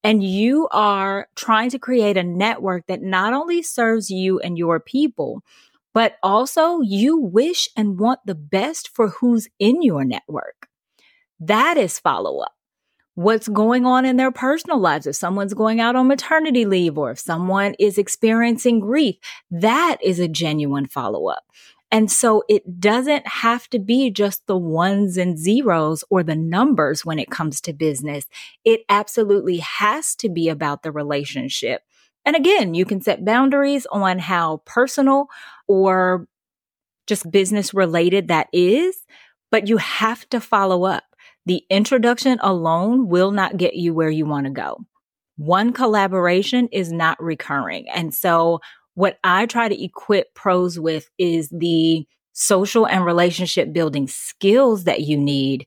And 0.04 0.24
you 0.24 0.68
are 0.72 1.28
trying 1.36 1.70
to 1.70 1.78
create 1.78 2.16
a 2.16 2.22
network 2.22 2.86
that 2.88 3.02
not 3.02 3.32
only 3.32 3.62
serves 3.62 4.10
you 4.10 4.40
and 4.40 4.58
your 4.58 4.80
people, 4.80 5.42
but 5.94 6.16
also 6.22 6.80
you 6.80 7.18
wish 7.18 7.68
and 7.76 7.98
want 7.98 8.20
the 8.24 8.34
best 8.34 8.88
for 8.94 9.08
who's 9.08 9.48
in 9.58 9.82
your 9.82 10.04
network. 10.04 10.68
That 11.38 11.76
is 11.76 11.98
follow 11.98 12.38
up 12.38 12.52
what's 13.14 13.48
going 13.48 13.84
on 13.84 14.04
in 14.04 14.16
their 14.16 14.30
personal 14.30 14.78
lives. 14.78 15.06
If 15.06 15.16
someone's 15.16 15.54
going 15.54 15.80
out 15.80 15.96
on 15.96 16.08
maternity 16.08 16.64
leave 16.64 16.96
or 16.96 17.10
if 17.10 17.18
someone 17.18 17.74
is 17.78 17.98
experiencing 17.98 18.80
grief, 18.80 19.16
that 19.50 19.98
is 20.02 20.18
a 20.18 20.28
genuine 20.28 20.86
follow 20.86 21.28
up. 21.28 21.44
And 21.92 22.10
so 22.10 22.42
it 22.48 22.80
doesn't 22.80 23.26
have 23.28 23.68
to 23.68 23.78
be 23.78 24.10
just 24.10 24.46
the 24.46 24.56
ones 24.56 25.18
and 25.18 25.38
zeros 25.38 26.02
or 26.08 26.22
the 26.22 26.34
numbers 26.34 27.04
when 27.04 27.18
it 27.18 27.30
comes 27.30 27.60
to 27.60 27.74
business. 27.74 28.24
It 28.64 28.80
absolutely 28.88 29.58
has 29.58 30.16
to 30.16 30.30
be 30.30 30.48
about 30.48 30.82
the 30.82 30.90
relationship. 30.90 31.82
And 32.24 32.34
again, 32.34 32.72
you 32.72 32.86
can 32.86 33.02
set 33.02 33.26
boundaries 33.26 33.86
on 33.92 34.18
how 34.18 34.62
personal 34.64 35.26
or 35.68 36.26
just 37.06 37.30
business 37.30 37.74
related 37.74 38.28
that 38.28 38.48
is, 38.54 38.96
but 39.50 39.68
you 39.68 39.76
have 39.76 40.26
to 40.30 40.40
follow 40.40 40.84
up. 40.84 41.04
The 41.44 41.62
introduction 41.68 42.38
alone 42.40 43.08
will 43.08 43.32
not 43.32 43.58
get 43.58 43.74
you 43.74 43.92
where 43.92 44.08
you 44.08 44.24
want 44.24 44.46
to 44.46 44.52
go. 44.52 44.78
One 45.36 45.72
collaboration 45.72 46.68
is 46.72 46.90
not 46.90 47.22
recurring. 47.22 47.86
And 47.90 48.14
so 48.14 48.60
what 48.94 49.18
I 49.24 49.46
try 49.46 49.68
to 49.68 49.84
equip 49.84 50.34
pros 50.34 50.78
with 50.78 51.08
is 51.18 51.48
the 51.50 52.06
social 52.32 52.86
and 52.86 53.04
relationship 53.04 53.72
building 53.72 54.08
skills 54.08 54.84
that 54.84 55.00
you 55.00 55.18
need 55.18 55.66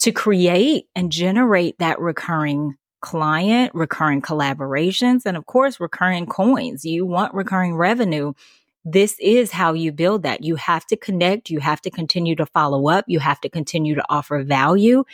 to 0.00 0.12
create 0.12 0.84
and 0.96 1.12
generate 1.12 1.78
that 1.78 2.00
recurring 2.00 2.74
client, 3.00 3.72
recurring 3.74 4.22
collaborations, 4.22 5.22
and 5.26 5.36
of 5.36 5.46
course, 5.46 5.80
recurring 5.80 6.26
coins. 6.26 6.84
You 6.84 7.06
want 7.06 7.34
recurring 7.34 7.76
revenue 7.76 8.32
this 8.84 9.16
is 9.20 9.52
how 9.52 9.74
you 9.74 9.92
build 9.92 10.24
that. 10.24 10.42
You 10.42 10.56
have 10.56 10.86
to 10.86 10.96
connect. 10.96 11.50
You 11.50 11.60
have 11.60 11.80
to 11.82 11.90
continue 11.90 12.34
to 12.36 12.46
follow 12.46 12.88
up. 12.88 13.04
You 13.06 13.20
have 13.20 13.40
to 13.42 13.48
continue 13.48 13.94
to 13.94 14.04
offer 14.08 14.42
value. 14.42 15.04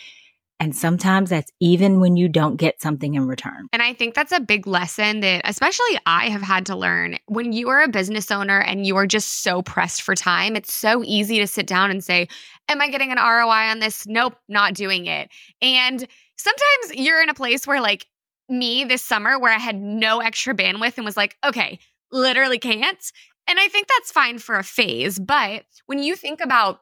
And 0.61 0.75
sometimes 0.75 1.31
that's 1.31 1.53
even 1.61 2.01
when 2.01 2.17
you 2.17 2.29
don't 2.29 2.57
get 2.57 2.83
something 2.83 3.15
in 3.15 3.27
return. 3.27 3.69
And 3.73 3.81
I 3.81 3.93
think 3.93 4.15
that's 4.15 4.33
a 4.33 4.41
big 4.41 4.67
lesson 4.67 5.21
that, 5.21 5.43
especially 5.45 5.99
I 6.05 6.29
have 6.31 6.43
had 6.43 6.67
to 6.67 6.77
learn. 6.77 7.19
When 7.27 7.53
you 7.53 7.69
are 7.69 7.83
a 7.83 7.89
business 7.89 8.31
owner 8.31 8.61
and 8.61 8.85
you 8.87 8.97
are 8.97 9.07
just 9.07 9.43
so 9.43 9.63
pressed 9.63 10.03
for 10.03 10.15
time, 10.17 10.57
it's 10.57 10.73
so 10.73 11.03
easy 11.05 11.39
to 11.39 11.47
sit 11.47 11.67
down 11.67 11.91
and 11.91 12.03
say, 12.03 12.29
Am 12.69 12.83
I 12.83 12.89
getting 12.89 13.13
an 13.13 13.19
ROI 13.19 13.71
on 13.71 13.79
this? 13.79 14.07
Nope, 14.07 14.37
not 14.49 14.75
doing 14.75 15.07
it. 15.07 15.31
And 15.63 16.07
sometimes 16.37 16.95
you're 16.95 17.23
in 17.23 17.31
a 17.31 17.35
place 17.35 17.67
where, 17.67 17.81
like 17.81 18.07
me 18.49 18.85
this 18.85 19.03
summer, 19.03 19.39
where 19.39 19.53
I 19.53 19.59
had 19.59 19.81
no 19.81 20.21
extra 20.21 20.55
bandwidth 20.55 20.97
and 20.97 21.05
was 21.05 21.17
like, 21.17 21.37
Okay, 21.47 21.79
literally 22.11 22.59
can't. 22.59 23.13
And 23.47 23.59
I 23.59 23.69
think 23.69 23.87
that's 23.87 24.13
fine 24.13 24.39
for 24.39 24.57
a 24.57 24.65
phase. 24.65 25.19
But 25.19 25.65
when 25.87 26.01
you 26.01 26.17
think 26.17 26.41
about 26.41 26.81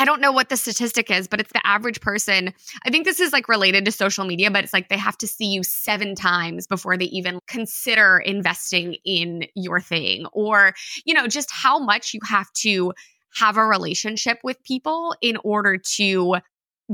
I 0.00 0.06
don't 0.06 0.22
know 0.22 0.32
what 0.32 0.48
the 0.48 0.56
statistic 0.56 1.10
is, 1.10 1.28
but 1.28 1.40
it's 1.40 1.52
the 1.52 1.64
average 1.64 2.00
person. 2.00 2.54
I 2.86 2.90
think 2.90 3.04
this 3.04 3.20
is 3.20 3.34
like 3.34 3.50
related 3.50 3.84
to 3.84 3.92
social 3.92 4.24
media, 4.24 4.50
but 4.50 4.64
it's 4.64 4.72
like 4.72 4.88
they 4.88 4.96
have 4.96 5.18
to 5.18 5.26
see 5.26 5.44
you 5.44 5.62
seven 5.62 6.14
times 6.14 6.66
before 6.66 6.96
they 6.96 7.04
even 7.04 7.38
consider 7.46 8.16
investing 8.16 8.96
in 9.04 9.44
your 9.54 9.78
thing, 9.78 10.24
or, 10.32 10.72
you 11.04 11.12
know, 11.12 11.26
just 11.26 11.50
how 11.50 11.78
much 11.78 12.14
you 12.14 12.20
have 12.26 12.50
to 12.54 12.94
have 13.36 13.58
a 13.58 13.66
relationship 13.66 14.38
with 14.42 14.62
people 14.64 15.14
in 15.20 15.36
order 15.44 15.76
to 15.76 16.36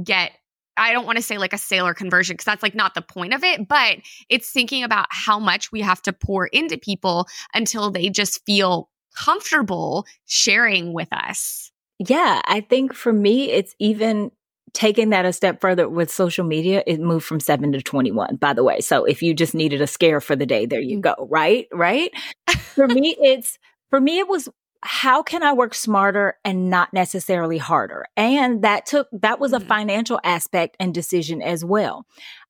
get 0.03 0.33
I 0.77 0.92
don't 0.92 1.07
want 1.07 1.16
to 1.16 1.23
say 1.23 1.38
like 1.38 1.53
a 1.55 1.59
sale 1.59 1.87
or 1.87 1.95
conversion 1.95 2.35
because 2.35 2.45
that's 2.45 2.62
like 2.62 2.75
not 2.75 2.95
the 2.95 3.03
point 3.03 3.33
of 3.33 3.45
it, 3.45 3.66
but 3.66 3.99
it's 4.29 4.51
thinking 4.51 4.83
about 4.83 5.07
how 5.11 5.38
much 5.38 5.71
we 5.71 5.81
have 5.81 6.03
to 6.03 6.12
pour 6.12 6.49
into 6.49 6.77
people 6.77 7.29
until 7.55 7.90
they 7.90 8.11
just 8.11 8.45
feel 8.45 8.90
comfortable 9.16 10.05
sharing 10.27 10.92
with 10.92 11.09
us. 11.12 11.71
Yeah, 11.98 12.42
I 12.44 12.61
think 12.61 12.92
for 12.92 13.12
me, 13.12 13.50
it's 13.50 13.74
even 13.78 14.30
taking 14.72 15.11
that 15.11 15.24
a 15.24 15.32
step 15.32 15.61
further 15.61 15.88
with 15.88 16.11
social 16.11 16.44
media, 16.44 16.82
it 16.87 17.00
moved 17.00 17.24
from 17.24 17.40
seven 17.40 17.72
to 17.72 17.80
21, 17.80 18.37
by 18.37 18.52
the 18.52 18.62
way. 18.62 18.80
So 18.80 19.04
if 19.04 19.22
you 19.22 19.32
just 19.32 19.54
needed 19.54 19.80
a 19.80 19.87
scare 19.87 20.20
for 20.20 20.37
the 20.37 20.44
day, 20.44 20.66
there 20.66 20.80
you 20.80 20.98
mm. 20.98 21.02
go. 21.02 21.14
Right. 21.30 21.66
Right. 21.72 22.11
for 22.59 22.87
me, 22.87 23.16
it's, 23.22 23.59
for 23.88 24.00
me, 24.00 24.18
it 24.18 24.28
was 24.28 24.48
how 24.82 25.22
can 25.22 25.42
I 25.42 25.52
work 25.52 25.74
smarter 25.74 26.37
and 26.44 26.68
not 26.68 26.92
necessarily 26.92 27.59
harder? 27.59 28.06
And 28.16 28.62
that 28.62 28.87
took, 28.87 29.09
that 29.12 29.40
was 29.40 29.52
a 29.52 29.59
mm-hmm. 29.59 29.66
financial 29.66 30.20
aspect 30.22 30.76
and 30.78 30.92
decision 30.92 31.40
as 31.40 31.64
well. 31.64 32.06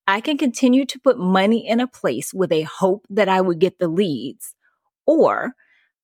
I 0.08 0.20
can 0.20 0.36
continue 0.36 0.84
to 0.86 1.00
put 1.00 1.18
money 1.18 1.66
in 1.66 1.80
a 1.80 1.86
place 1.86 2.34
with 2.34 2.52
a 2.52 2.62
hope 2.62 3.06
that 3.10 3.28
I 3.28 3.40
would 3.40 3.58
get 3.58 3.78
the 3.78 3.88
leads, 3.88 4.54
or 5.06 5.52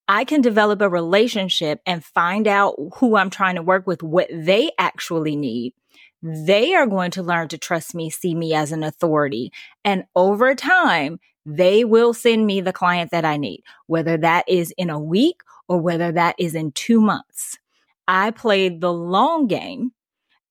I 0.09 0.25
can 0.25 0.41
develop 0.41 0.81
a 0.81 0.89
relationship 0.89 1.81
and 1.87 2.05
find 2.05 2.49
out 2.49 2.75
who 2.97 3.17
I'm 3.17 3.31
trying 3.31 3.55
to 3.55 3.63
work 3.63 3.87
with, 3.87 4.03
what 4.03 4.29
they 4.33 4.71
actually 4.79 5.37
need. 5.37 5.75
They 6.23 6.75
are 6.75 6.87
going 6.87 7.11
to 7.13 7.23
learn 7.23 7.49
to 7.49 7.59
trust 7.59 7.95
me, 7.95 8.11
see 8.11 8.35
me 8.35 8.55
as 8.55 8.73
an 8.73 8.83
authority. 8.83 9.53
And 9.85 10.05
over 10.15 10.55
time, 10.55 11.19
they 11.45 11.85
will 11.85 12.15
send 12.15 12.47
me 12.47 12.61
the 12.61 12.73
client 12.73 13.11
that 13.11 13.25
I 13.25 13.37
need, 13.37 13.63
whether 13.87 14.17
that 14.19 14.45
is 14.49 14.73
in 14.77 14.91
a 14.91 15.01
week 15.01 15.41
or 15.69 15.81
whether 15.81 16.13
that 16.13 16.37
is 16.39 16.55
in 16.55 16.73
two 16.73 17.01
months. 17.01 17.59
I 18.07 18.31
played 18.31 18.81
the 18.81 18.93
long 18.93 19.47
game 19.47 19.93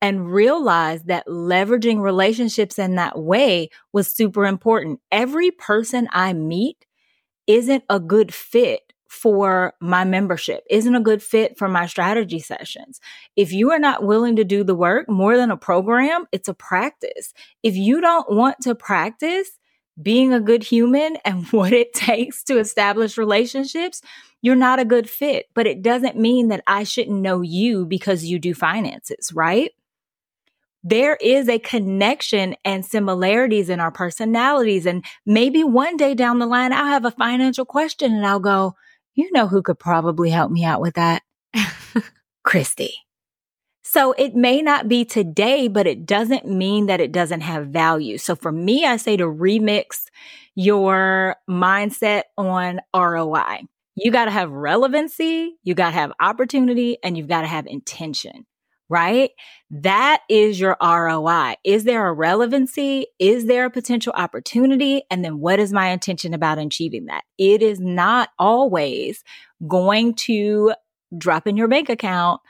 and 0.01 0.31
realized 0.31 1.07
that 1.07 1.27
leveraging 1.27 2.01
relationships 2.01 2.79
in 2.79 2.95
that 2.95 3.19
way 3.19 3.69
was 3.93 4.11
super 4.11 4.45
important. 4.45 4.99
Every 5.11 5.51
person 5.51 6.09
I 6.11 6.33
meet 6.33 6.85
isn't 7.47 7.83
a 7.89 7.99
good 7.99 8.33
fit 8.33 8.90
for 9.11 9.73
my 9.81 10.05
membership, 10.05 10.63
isn't 10.69 10.95
a 10.95 11.01
good 11.01 11.21
fit 11.21 11.57
for 11.57 11.67
my 11.67 11.85
strategy 11.85 12.39
sessions. 12.39 13.01
If 13.35 13.51
you 13.51 13.71
are 13.71 13.77
not 13.77 14.05
willing 14.05 14.37
to 14.37 14.45
do 14.45 14.63
the 14.63 14.73
work 14.73 15.09
more 15.09 15.35
than 15.35 15.51
a 15.51 15.57
program, 15.57 16.27
it's 16.31 16.47
a 16.47 16.53
practice. 16.53 17.33
If 17.61 17.75
you 17.75 17.99
don't 17.99 18.31
want 18.31 18.61
to 18.61 18.73
practice 18.73 19.49
being 20.01 20.31
a 20.31 20.39
good 20.39 20.63
human 20.63 21.17
and 21.25 21.45
what 21.51 21.73
it 21.73 21.93
takes 21.93 22.41
to 22.45 22.57
establish 22.57 23.17
relationships, 23.17 24.01
you're 24.41 24.55
not 24.55 24.79
a 24.79 24.85
good 24.85 25.09
fit. 25.09 25.47
But 25.53 25.67
it 25.67 25.81
doesn't 25.81 26.15
mean 26.15 26.47
that 26.47 26.63
I 26.65 26.85
shouldn't 26.85 27.21
know 27.21 27.41
you 27.41 27.85
because 27.85 28.23
you 28.23 28.39
do 28.39 28.53
finances, 28.53 29.33
right? 29.33 29.71
there 30.83 31.15
is 31.21 31.47
a 31.47 31.59
connection 31.59 32.55
and 32.65 32.83
similarities 32.83 33.69
in 33.69 33.79
our 33.79 33.91
personalities. 33.91 34.85
And 34.85 35.05
maybe 35.25 35.63
one 35.63 35.95
day 35.95 36.15
down 36.15 36.39
the 36.39 36.47
line, 36.47 36.73
I'll 36.73 36.85
have 36.85 37.05
a 37.05 37.11
financial 37.11 37.65
question 37.65 38.13
and 38.13 38.25
I'll 38.25 38.39
go, 38.39 38.75
you 39.21 39.31
know 39.31 39.47
who 39.47 39.61
could 39.61 39.79
probably 39.79 40.29
help 40.29 40.51
me 40.51 40.63
out 40.63 40.81
with 40.81 40.95
that? 40.95 41.23
Christy. 42.43 42.93
So 43.83 44.13
it 44.13 44.35
may 44.35 44.61
not 44.61 44.87
be 44.87 45.03
today, 45.03 45.67
but 45.67 45.85
it 45.85 46.05
doesn't 46.05 46.47
mean 46.47 46.85
that 46.85 47.01
it 47.01 47.11
doesn't 47.11 47.41
have 47.41 47.67
value. 47.67 48.17
So 48.17 48.35
for 48.35 48.51
me, 48.51 48.85
I 48.85 48.97
say 48.97 49.17
to 49.17 49.25
remix 49.25 50.05
your 50.55 51.35
mindset 51.49 52.23
on 52.37 52.79
ROI. 52.95 53.63
You 53.95 54.11
got 54.11 54.25
to 54.25 54.31
have 54.31 54.51
relevancy, 54.51 55.57
you 55.63 55.75
got 55.75 55.87
to 55.87 55.95
have 55.95 56.13
opportunity, 56.19 56.97
and 57.03 57.17
you've 57.17 57.27
got 57.27 57.41
to 57.41 57.47
have 57.47 57.67
intention 57.67 58.45
right? 58.91 59.31
That 59.69 60.21
is 60.29 60.59
your 60.59 60.75
ROI. 60.81 61.55
Is 61.63 61.85
there 61.85 62.07
a 62.07 62.13
relevancy? 62.13 63.07
Is 63.19 63.45
there 63.45 63.65
a 63.65 63.71
potential 63.71 64.11
opportunity? 64.13 65.03
And 65.09 65.23
then 65.23 65.39
what 65.39 65.59
is 65.59 65.71
my 65.71 65.87
intention 65.91 66.33
about 66.33 66.59
achieving 66.59 67.05
that? 67.05 67.23
It 67.37 67.61
is 67.61 67.79
not 67.79 68.29
always 68.37 69.23
going 69.65 70.15
to 70.15 70.73
drop 71.17 71.47
in 71.47 71.55
your 71.55 71.69
bank 71.69 71.87
account 71.89 72.41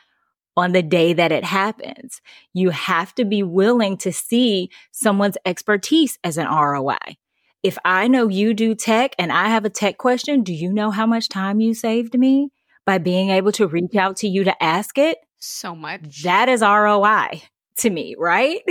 on 0.58 0.72
the 0.72 0.82
day 0.82 1.14
that 1.14 1.32
it 1.32 1.44
happens. 1.44 2.22
You 2.54 2.72
have 2.72 3.14
to 3.16 3.24
be 3.24 3.44
willing 3.44 3.98
to 3.98 4.12
see 4.12 4.72
someone's 4.92 5.38
expertise 5.46 6.18
as 6.24 6.38
an 6.38 6.48
ROI. 6.48 7.18
If 7.62 7.78
I 7.86 8.08
know 8.08 8.28
you 8.28 8.56
do 8.56 8.74
tech 8.74 9.14
and 9.20 9.32
I 9.32 9.50
have 9.50 9.64
a 9.64 9.70
tech 9.70 10.00
question, 10.00 10.42
do 10.42 10.54
you 10.54 10.74
know 10.74 10.90
how 10.90 11.06
much 11.06 11.30
time 11.30 11.62
you 11.62 11.76
saved 11.76 12.18
me 12.18 12.50
by 12.84 12.98
being 12.98 13.30
able 13.30 13.52
to 13.54 13.68
reach 13.68 13.96
out 13.96 14.18
to 14.18 14.28
you 14.28 14.44
to 14.44 14.64
ask 14.64 14.98
it? 14.98 15.20
So 15.44 15.76
much. 15.76 16.24
That 16.24 16.50
is 16.50 16.62
ROI 16.62 17.42
to 17.78 17.90
me, 17.90 18.16
right? 18.18 18.62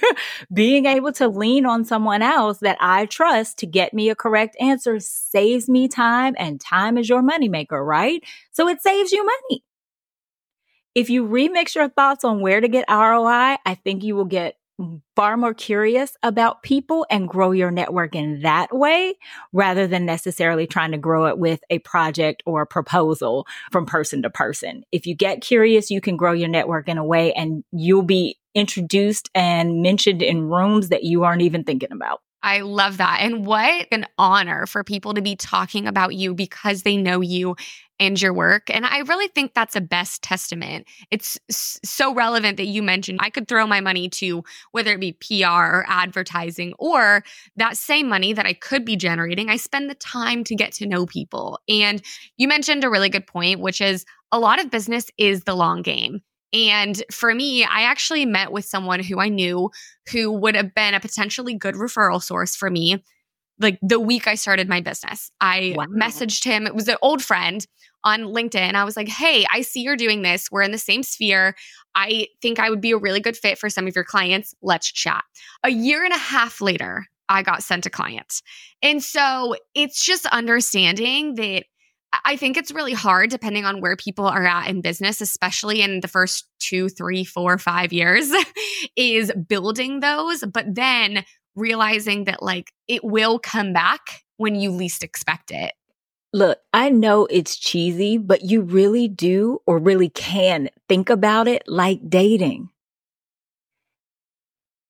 Being 0.52 0.86
able 0.86 1.12
to 1.12 1.28
lean 1.28 1.66
on 1.66 1.84
someone 1.84 2.22
else 2.22 2.58
that 2.58 2.78
I 2.80 3.06
trust 3.06 3.58
to 3.58 3.66
get 3.66 3.92
me 3.92 4.10
a 4.10 4.14
correct 4.14 4.56
answer 4.60 5.00
saves 5.00 5.68
me 5.68 5.88
time, 5.88 6.34
and 6.38 6.60
time 6.60 6.96
is 6.98 7.08
your 7.08 7.22
moneymaker, 7.22 7.84
right? 7.84 8.22
So 8.52 8.68
it 8.68 8.82
saves 8.82 9.12
you 9.12 9.24
money. 9.24 9.64
If 10.94 11.08
you 11.08 11.26
remix 11.26 11.74
your 11.74 11.88
thoughts 11.88 12.24
on 12.24 12.40
where 12.40 12.60
to 12.60 12.68
get 12.68 12.84
ROI, 12.88 13.56
I 13.64 13.74
think 13.82 14.02
you 14.02 14.16
will 14.16 14.24
get 14.24 14.56
far 15.16 15.36
more 15.36 15.54
curious 15.54 16.16
about 16.22 16.62
people 16.62 17.06
and 17.10 17.28
grow 17.28 17.50
your 17.50 17.70
network 17.70 18.14
in 18.14 18.40
that 18.42 18.74
way 18.74 19.14
rather 19.52 19.86
than 19.86 20.06
necessarily 20.06 20.66
trying 20.66 20.92
to 20.92 20.98
grow 20.98 21.26
it 21.26 21.38
with 21.38 21.60
a 21.70 21.78
project 21.80 22.42
or 22.46 22.62
a 22.62 22.66
proposal 22.66 23.46
from 23.70 23.86
person 23.86 24.22
to 24.22 24.30
person. 24.30 24.84
If 24.92 25.06
you 25.06 25.14
get 25.14 25.42
curious, 25.42 25.90
you 25.90 26.00
can 26.00 26.16
grow 26.16 26.32
your 26.32 26.48
network 26.48 26.88
in 26.88 26.98
a 26.98 27.04
way 27.04 27.32
and 27.32 27.64
you'll 27.72 28.02
be 28.02 28.38
introduced 28.54 29.30
and 29.34 29.82
mentioned 29.82 30.22
in 30.22 30.48
rooms 30.48 30.88
that 30.88 31.04
you 31.04 31.24
aren't 31.24 31.42
even 31.42 31.64
thinking 31.64 31.92
about. 31.92 32.20
I 32.42 32.60
love 32.60 32.96
that. 32.96 33.18
And 33.20 33.44
what 33.44 33.86
an 33.92 34.06
honor 34.16 34.66
for 34.66 34.82
people 34.82 35.14
to 35.14 35.20
be 35.20 35.36
talking 35.36 35.86
about 35.86 36.14
you 36.14 36.34
because 36.34 36.82
they 36.82 36.96
know 36.96 37.20
you 37.20 37.54
and 38.00 38.20
your 38.20 38.32
work. 38.32 38.70
And 38.70 38.86
I 38.86 39.00
really 39.00 39.28
think 39.28 39.52
that's 39.54 39.76
a 39.76 39.80
best 39.80 40.22
testament. 40.22 40.86
It's 41.10 41.38
so 41.50 42.14
relevant 42.14 42.56
that 42.56 42.66
you 42.66 42.82
mentioned 42.82 43.20
I 43.22 43.30
could 43.30 43.46
throw 43.46 43.66
my 43.66 43.80
money 43.80 44.08
to 44.08 44.42
whether 44.72 44.94
it 44.94 45.00
be 45.00 45.12
PR 45.12 45.46
or 45.46 45.84
advertising 45.86 46.72
or 46.78 47.22
that 47.56 47.76
same 47.76 48.08
money 48.08 48.32
that 48.32 48.46
I 48.46 48.54
could 48.54 48.86
be 48.86 48.96
generating. 48.96 49.50
I 49.50 49.56
spend 49.56 49.90
the 49.90 49.94
time 49.94 50.42
to 50.44 50.56
get 50.56 50.72
to 50.74 50.86
know 50.86 51.04
people. 51.04 51.60
And 51.68 52.02
you 52.38 52.48
mentioned 52.48 52.82
a 52.82 52.90
really 52.90 53.10
good 53.10 53.26
point, 53.26 53.60
which 53.60 53.82
is 53.82 54.06
a 54.32 54.38
lot 54.38 54.58
of 54.58 54.70
business 54.70 55.06
is 55.18 55.44
the 55.44 55.54
long 55.54 55.82
game. 55.82 56.22
And 56.52 57.00
for 57.12 57.32
me, 57.32 57.64
I 57.64 57.82
actually 57.82 58.26
met 58.26 58.50
with 58.50 58.64
someone 58.64 59.00
who 59.00 59.20
I 59.20 59.28
knew 59.28 59.70
who 60.10 60.32
would 60.32 60.56
have 60.56 60.74
been 60.74 60.94
a 60.94 61.00
potentially 61.00 61.54
good 61.54 61.76
referral 61.76 62.20
source 62.20 62.56
for 62.56 62.70
me. 62.70 63.04
Like 63.60 63.78
the 63.82 64.00
week 64.00 64.26
I 64.26 64.34
started 64.34 64.68
my 64.68 64.80
business, 64.80 65.30
I 65.40 65.74
wow. 65.76 65.84
messaged 65.86 66.44
him. 66.44 66.66
It 66.66 66.74
was 66.74 66.88
an 66.88 66.96
old 67.02 67.22
friend 67.22 67.64
on 68.02 68.22
LinkedIn. 68.22 68.74
I 68.74 68.84
was 68.84 68.96
like, 68.96 69.08
hey, 69.08 69.46
I 69.50 69.60
see 69.60 69.82
you're 69.82 69.96
doing 69.96 70.22
this. 70.22 70.50
We're 70.50 70.62
in 70.62 70.72
the 70.72 70.78
same 70.78 71.02
sphere. 71.02 71.54
I 71.94 72.28
think 72.40 72.58
I 72.58 72.70
would 72.70 72.80
be 72.80 72.92
a 72.92 72.96
really 72.96 73.20
good 73.20 73.36
fit 73.36 73.58
for 73.58 73.68
some 73.68 73.86
of 73.86 73.94
your 73.94 74.04
clients. 74.04 74.54
Let's 74.62 74.90
chat. 74.90 75.22
A 75.62 75.70
year 75.70 76.04
and 76.04 76.14
a 76.14 76.18
half 76.18 76.60
later, 76.60 77.06
I 77.28 77.42
got 77.42 77.62
sent 77.62 77.86
a 77.86 77.90
client. 77.90 78.42
And 78.82 79.02
so 79.02 79.54
it's 79.74 80.04
just 80.04 80.26
understanding 80.26 81.34
that 81.34 81.64
I 82.24 82.36
think 82.36 82.56
it's 82.56 82.72
really 82.72 82.92
hard 82.92 83.30
depending 83.30 83.64
on 83.64 83.80
where 83.80 83.94
people 83.94 84.26
are 84.26 84.44
at 84.44 84.68
in 84.68 84.80
business, 84.80 85.20
especially 85.20 85.80
in 85.80 86.00
the 86.00 86.08
first 86.08 86.48
two, 86.58 86.88
three, 86.88 87.24
four, 87.24 87.56
five 87.56 87.92
years, 87.92 88.30
is 88.96 89.32
building 89.48 90.00
those, 90.00 90.42
but 90.52 90.66
then 90.74 91.24
realizing 91.60 92.24
that 92.24 92.42
like 92.42 92.72
it 92.88 93.04
will 93.04 93.38
come 93.38 93.72
back 93.72 94.24
when 94.36 94.54
you 94.54 94.70
least 94.70 95.04
expect 95.04 95.50
it. 95.50 95.72
Look, 96.32 96.58
I 96.72 96.90
know 96.90 97.26
it's 97.26 97.56
cheesy, 97.56 98.16
but 98.16 98.42
you 98.42 98.62
really 98.62 99.08
do 99.08 99.60
or 99.66 99.78
really 99.78 100.08
can 100.08 100.70
think 100.88 101.10
about 101.10 101.48
it 101.48 101.64
like 101.66 102.08
dating 102.08 102.70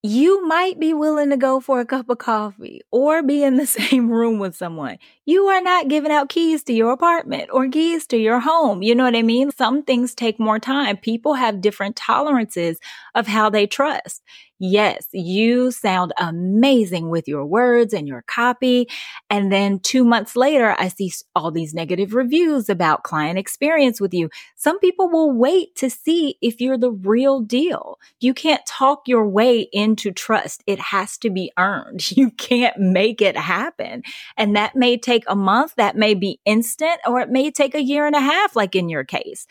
you 0.03 0.47
might 0.47 0.81
be 0.81 0.95
willing 0.95 1.29
to 1.29 1.37
go 1.37 1.61
for 1.61 1.79
a 1.79 1.85
cup 1.85 2.09
of 2.09 2.17
coffee 2.17 2.81
or 2.91 3.23
be 3.23 3.45
in 3.45 3.57
the 3.57 3.67
same 3.67 4.11
room 4.11 4.39
with 4.39 4.57
someone. 4.57 4.99
You 5.27 5.47
are 5.47 5.61
not 5.61 5.89
giving 5.89 6.11
out 6.11 6.31
keys 6.31 6.65
to 6.65 6.73
your 6.73 6.93
apartment 6.93 7.51
or 7.53 7.69
keys 7.69 8.07
to 8.09 8.17
your 8.17 8.41
home. 8.41 8.83
You 8.83 8.95
know 8.95 9.05
what 9.05 9.17
I 9.17 9.23
mean? 9.23 9.51
Some 9.51 9.83
things 9.83 10.15
take 10.15 10.41
more 10.41 10.59
time. 10.59 10.97
People 10.97 11.35
have 11.35 11.61
different 11.61 11.97
tolerances 11.97 12.79
of 13.15 13.27
how 13.27 13.51
they 13.51 13.67
trust. 13.67 14.23
Yes, 14.63 15.07
you 15.13 15.71
sound 15.71 16.13
amazing 16.19 17.09
with 17.09 17.27
your 17.27 17.47
words 17.47 17.95
and 17.95 18.07
your 18.07 18.21
copy. 18.27 18.89
And 19.31 19.51
then 19.51 19.79
two 19.79 20.05
months 20.05 20.37
later, 20.37 20.77
I 20.79 20.89
see 20.89 21.11
all 21.35 21.51
these 21.51 21.73
negative 21.73 22.13
reviews 22.13 22.69
about 22.69 23.03
client 23.03 23.39
experience 23.39 24.03
with 24.03 24.13
you. 24.13 24.29
Some 24.57 24.79
people 24.79 25.09
will 25.09 25.33
wait 25.33 25.75
to 25.77 25.89
see 25.89 26.37
if 26.43 26.61
you're 26.61 26.77
the 26.77 26.91
real 26.93 27.41
deal. 27.41 27.99
You 28.21 28.35
can't 28.35 28.61
talk 28.67 29.09
your 29.09 29.27
way 29.27 29.61
into 29.73 30.13
trust. 30.13 30.63
It 30.67 30.79
has 30.79 31.17
to 31.19 31.31
be 31.31 31.51
earned. 31.59 32.11
You 32.21 32.31
can't 32.33 32.77
make 32.77 33.23
it 33.23 33.35
happen. 33.37 34.03
And 34.37 34.55
that 34.55 34.77
may 34.77 34.99
take 34.99 35.25
a 35.27 35.35
month. 35.35 35.75
That 35.77 35.97
may 35.97 36.13
be 36.13 36.39
instant 36.45 37.01
or 37.07 37.21
it 37.21 37.31
may 37.31 37.51
take 37.51 37.75
a 37.75 37.83
year 37.83 38.07
and 38.07 38.15
a 38.15 38.21
half, 38.21 38.55
like 38.55 38.77
in 38.77 38.91
your 38.91 39.05
case, 39.05 39.47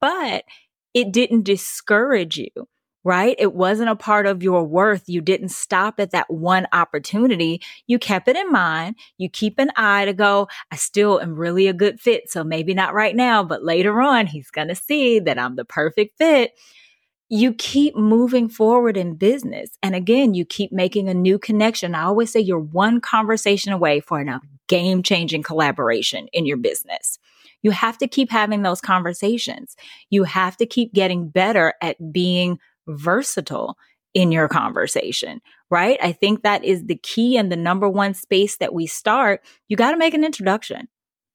but 0.00 0.44
it 0.94 1.12
didn't 1.12 1.42
discourage 1.42 2.38
you 2.38 2.48
right? 3.04 3.36
It 3.38 3.54
wasn't 3.54 3.90
a 3.90 3.96
part 3.96 4.26
of 4.26 4.42
your 4.42 4.64
worth. 4.64 5.04
You 5.06 5.20
didn't 5.20 5.50
stop 5.50 6.00
at 6.00 6.10
that 6.12 6.30
one 6.30 6.66
opportunity. 6.72 7.60
You 7.86 7.98
kept 7.98 8.28
it 8.28 8.36
in 8.36 8.50
mind. 8.50 8.96
You 9.18 9.28
keep 9.28 9.58
an 9.58 9.70
eye 9.76 10.06
to 10.06 10.14
go, 10.14 10.48
I 10.72 10.76
still 10.76 11.20
am 11.20 11.34
really 11.34 11.68
a 11.68 11.74
good 11.74 12.00
fit. 12.00 12.30
So 12.30 12.42
maybe 12.42 12.72
not 12.72 12.94
right 12.94 13.14
now, 13.14 13.44
but 13.44 13.62
later 13.62 14.00
on, 14.00 14.26
he's 14.26 14.50
going 14.50 14.68
to 14.68 14.74
see 14.74 15.20
that 15.20 15.38
I'm 15.38 15.56
the 15.56 15.66
perfect 15.66 16.16
fit. 16.16 16.52
You 17.28 17.52
keep 17.52 17.94
moving 17.94 18.48
forward 18.48 18.96
in 18.96 19.16
business. 19.16 19.70
And 19.82 19.94
again, 19.94 20.34
you 20.34 20.44
keep 20.44 20.72
making 20.72 21.08
a 21.08 21.14
new 21.14 21.38
connection. 21.38 21.94
I 21.94 22.04
always 22.04 22.32
say 22.32 22.40
you're 22.40 22.58
one 22.58 23.00
conversation 23.00 23.72
away 23.72 24.00
for 24.00 24.20
a 24.20 24.40
game 24.66 25.02
changing 25.02 25.42
collaboration 25.42 26.28
in 26.32 26.46
your 26.46 26.56
business. 26.56 27.18
You 27.62 27.70
have 27.70 27.96
to 27.98 28.08
keep 28.08 28.30
having 28.30 28.62
those 28.62 28.80
conversations. 28.80 29.74
You 30.10 30.24
have 30.24 30.56
to 30.58 30.66
keep 30.66 30.92
getting 30.92 31.28
better 31.28 31.74
at 31.80 32.12
being 32.12 32.58
versatile 32.86 33.76
in 34.14 34.30
your 34.30 34.48
conversation, 34.48 35.40
right? 35.70 35.98
I 36.02 36.12
think 36.12 36.42
that 36.42 36.64
is 36.64 36.84
the 36.84 36.98
key 37.02 37.36
and 37.36 37.50
the 37.50 37.56
number 37.56 37.88
one 37.88 38.14
space 38.14 38.56
that 38.58 38.72
we 38.72 38.86
start. 38.86 39.40
You 39.68 39.76
got 39.76 39.90
to 39.90 39.96
make 39.96 40.14
an 40.14 40.24
introduction. 40.24 40.88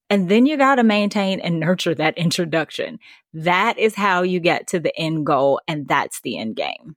And 0.10 0.28
then 0.28 0.46
you 0.48 0.58
got 0.58 0.76
to 0.76 0.84
maintain 0.84 1.40
and 1.40 1.60
nurture 1.60 1.94
that 1.94 2.18
introduction. 2.18 2.98
That 3.34 3.78
is 3.78 3.94
how 3.94 4.24
you 4.24 4.40
get 4.40 4.68
to 4.68 4.80
the 4.80 4.98
end 4.98 5.26
goal. 5.26 5.62
And 5.68 5.88
that's 5.88 6.22
the 6.22 6.38
end 6.38 6.56
game. 6.56 6.96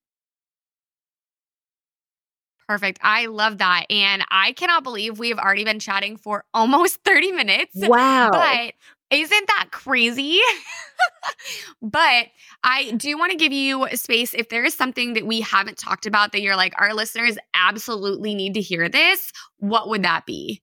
Perfect. 2.69 3.01
I 3.03 3.27
love 3.27 3.59
that. 3.59 3.85
And 3.91 4.25
I 4.31 4.53
cannot 4.53 4.83
believe 4.83 5.19
we 5.19 5.29
have 5.29 5.38
already 5.38 5.65
been 5.65 5.79
chatting 5.79 6.17
for 6.17 6.45
almost 6.55 7.01
30 7.05 7.33
minutes. 7.33 7.73
Wow. 7.75 8.31
But 8.33 8.73
isn't 9.12 9.46
that 9.48 9.68
crazy? 9.70 10.40
but 11.83 12.27
I 12.64 12.92
do 12.92 13.18
want 13.18 13.33
to 13.33 13.38
give 13.38 13.53
you 13.53 13.87
space 13.94 14.35
if 14.35 14.48
there 14.48 14.64
is 14.64 14.75
something 14.75 15.14
that 15.14 15.27
we 15.27 15.40
haven't 15.40 15.79
talked 15.79 16.07
about 16.07 16.33
that 16.33 16.42
you're 16.42 16.57
like, 16.57 16.75
our 16.79 16.94
listeners 16.94 17.37
absolutely 17.55 18.35
need 18.35 18.55
to 18.55 18.61
hear 18.61 18.88
this. 18.88 19.33
What 19.59 19.88
would 19.88 20.03
that 20.05 20.27
be? 20.27 20.62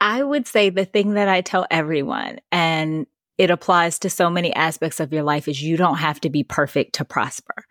I 0.00 0.22
would 0.22 0.46
say 0.46 0.70
the 0.70 0.86
thing 0.86 1.14
that 1.14 1.28
I 1.28 1.42
tell 1.42 1.66
everyone, 1.70 2.40
and 2.50 3.06
it 3.36 3.50
applies 3.50 3.98
to 4.00 4.10
so 4.10 4.30
many 4.30 4.52
aspects 4.54 4.98
of 4.98 5.12
your 5.12 5.22
life, 5.22 5.46
is 5.46 5.62
you 5.62 5.76
don't 5.76 5.98
have 5.98 6.20
to 6.22 6.30
be 6.30 6.42
perfect 6.42 6.94
to 6.94 7.04
prosper. 7.04 7.66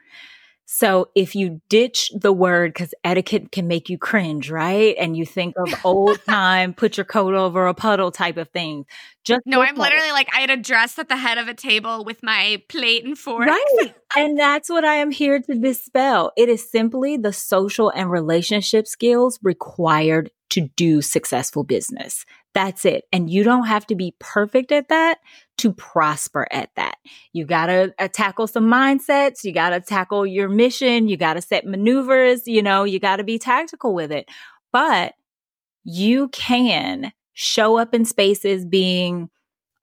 So 0.71 1.09
if 1.15 1.33
you 1.35 1.61
ditch 1.67 2.11
the 2.15 2.31
word, 2.31 2.75
because 2.75 2.93
etiquette 3.03 3.51
can 3.51 3.67
make 3.67 3.89
you 3.89 3.97
cringe, 3.97 4.51
right? 4.51 4.95
And 4.99 5.17
you 5.17 5.25
think 5.25 5.55
of 5.57 5.73
old 5.83 6.23
time, 6.29 6.75
put 6.75 6.95
your 6.95 7.05
coat 7.05 7.33
over 7.33 7.65
a 7.65 7.73
puddle 7.73 8.11
type 8.11 8.37
of 8.37 8.49
thing. 8.49 8.85
Just 9.23 9.41
no, 9.47 9.61
I'm 9.61 9.73
literally 9.73 10.11
like 10.11 10.29
I 10.31 10.41
had 10.41 10.51
a 10.51 10.57
dress 10.57 10.99
at 10.99 11.09
the 11.09 11.17
head 11.17 11.39
of 11.39 11.47
a 11.47 11.55
table 11.55 12.05
with 12.05 12.21
my 12.21 12.61
plate 12.69 13.03
and 13.03 13.17
fork. 13.17 13.47
Right. 13.47 13.95
and 14.15 14.37
that's 14.37 14.69
what 14.69 14.85
I 14.85 14.93
am 14.97 15.09
here 15.09 15.39
to 15.39 15.55
dispel. 15.55 16.31
It 16.37 16.49
is 16.49 16.69
simply 16.69 17.17
the 17.17 17.33
social 17.33 17.89
and 17.89 18.11
relationship 18.11 18.85
skills 18.85 19.39
required 19.41 20.29
to 20.51 20.69
do 20.75 21.01
successful 21.01 21.63
business. 21.63 22.25
That's 22.53 22.85
it. 22.85 23.05
And 23.11 23.27
you 23.29 23.43
don't 23.43 23.65
have 23.65 23.87
to 23.87 23.95
be 23.95 24.15
perfect 24.19 24.71
at 24.71 24.89
that 24.89 25.17
to 25.59 25.73
prosper 25.73 26.47
at 26.51 26.69
that. 26.75 26.97
You 27.33 27.45
got 27.45 27.67
to 27.67 27.93
uh, 27.99 28.07
tackle 28.07 28.47
some 28.47 28.65
mindsets. 28.65 29.43
You 29.43 29.53
got 29.53 29.69
to 29.69 29.79
tackle 29.79 30.25
your 30.25 30.49
mission. 30.49 31.07
You 31.07 31.17
got 31.17 31.35
to 31.35 31.41
set 31.41 31.65
maneuvers. 31.65 32.47
You 32.47 32.61
know, 32.61 32.83
you 32.83 32.99
got 32.99 33.17
to 33.17 33.23
be 33.23 33.39
tactical 33.39 33.93
with 33.93 34.11
it. 34.11 34.29
But 34.71 35.13
you 35.83 36.29
can 36.29 37.13
show 37.33 37.77
up 37.77 37.93
in 37.93 38.05
spaces 38.05 38.65
being 38.65 39.29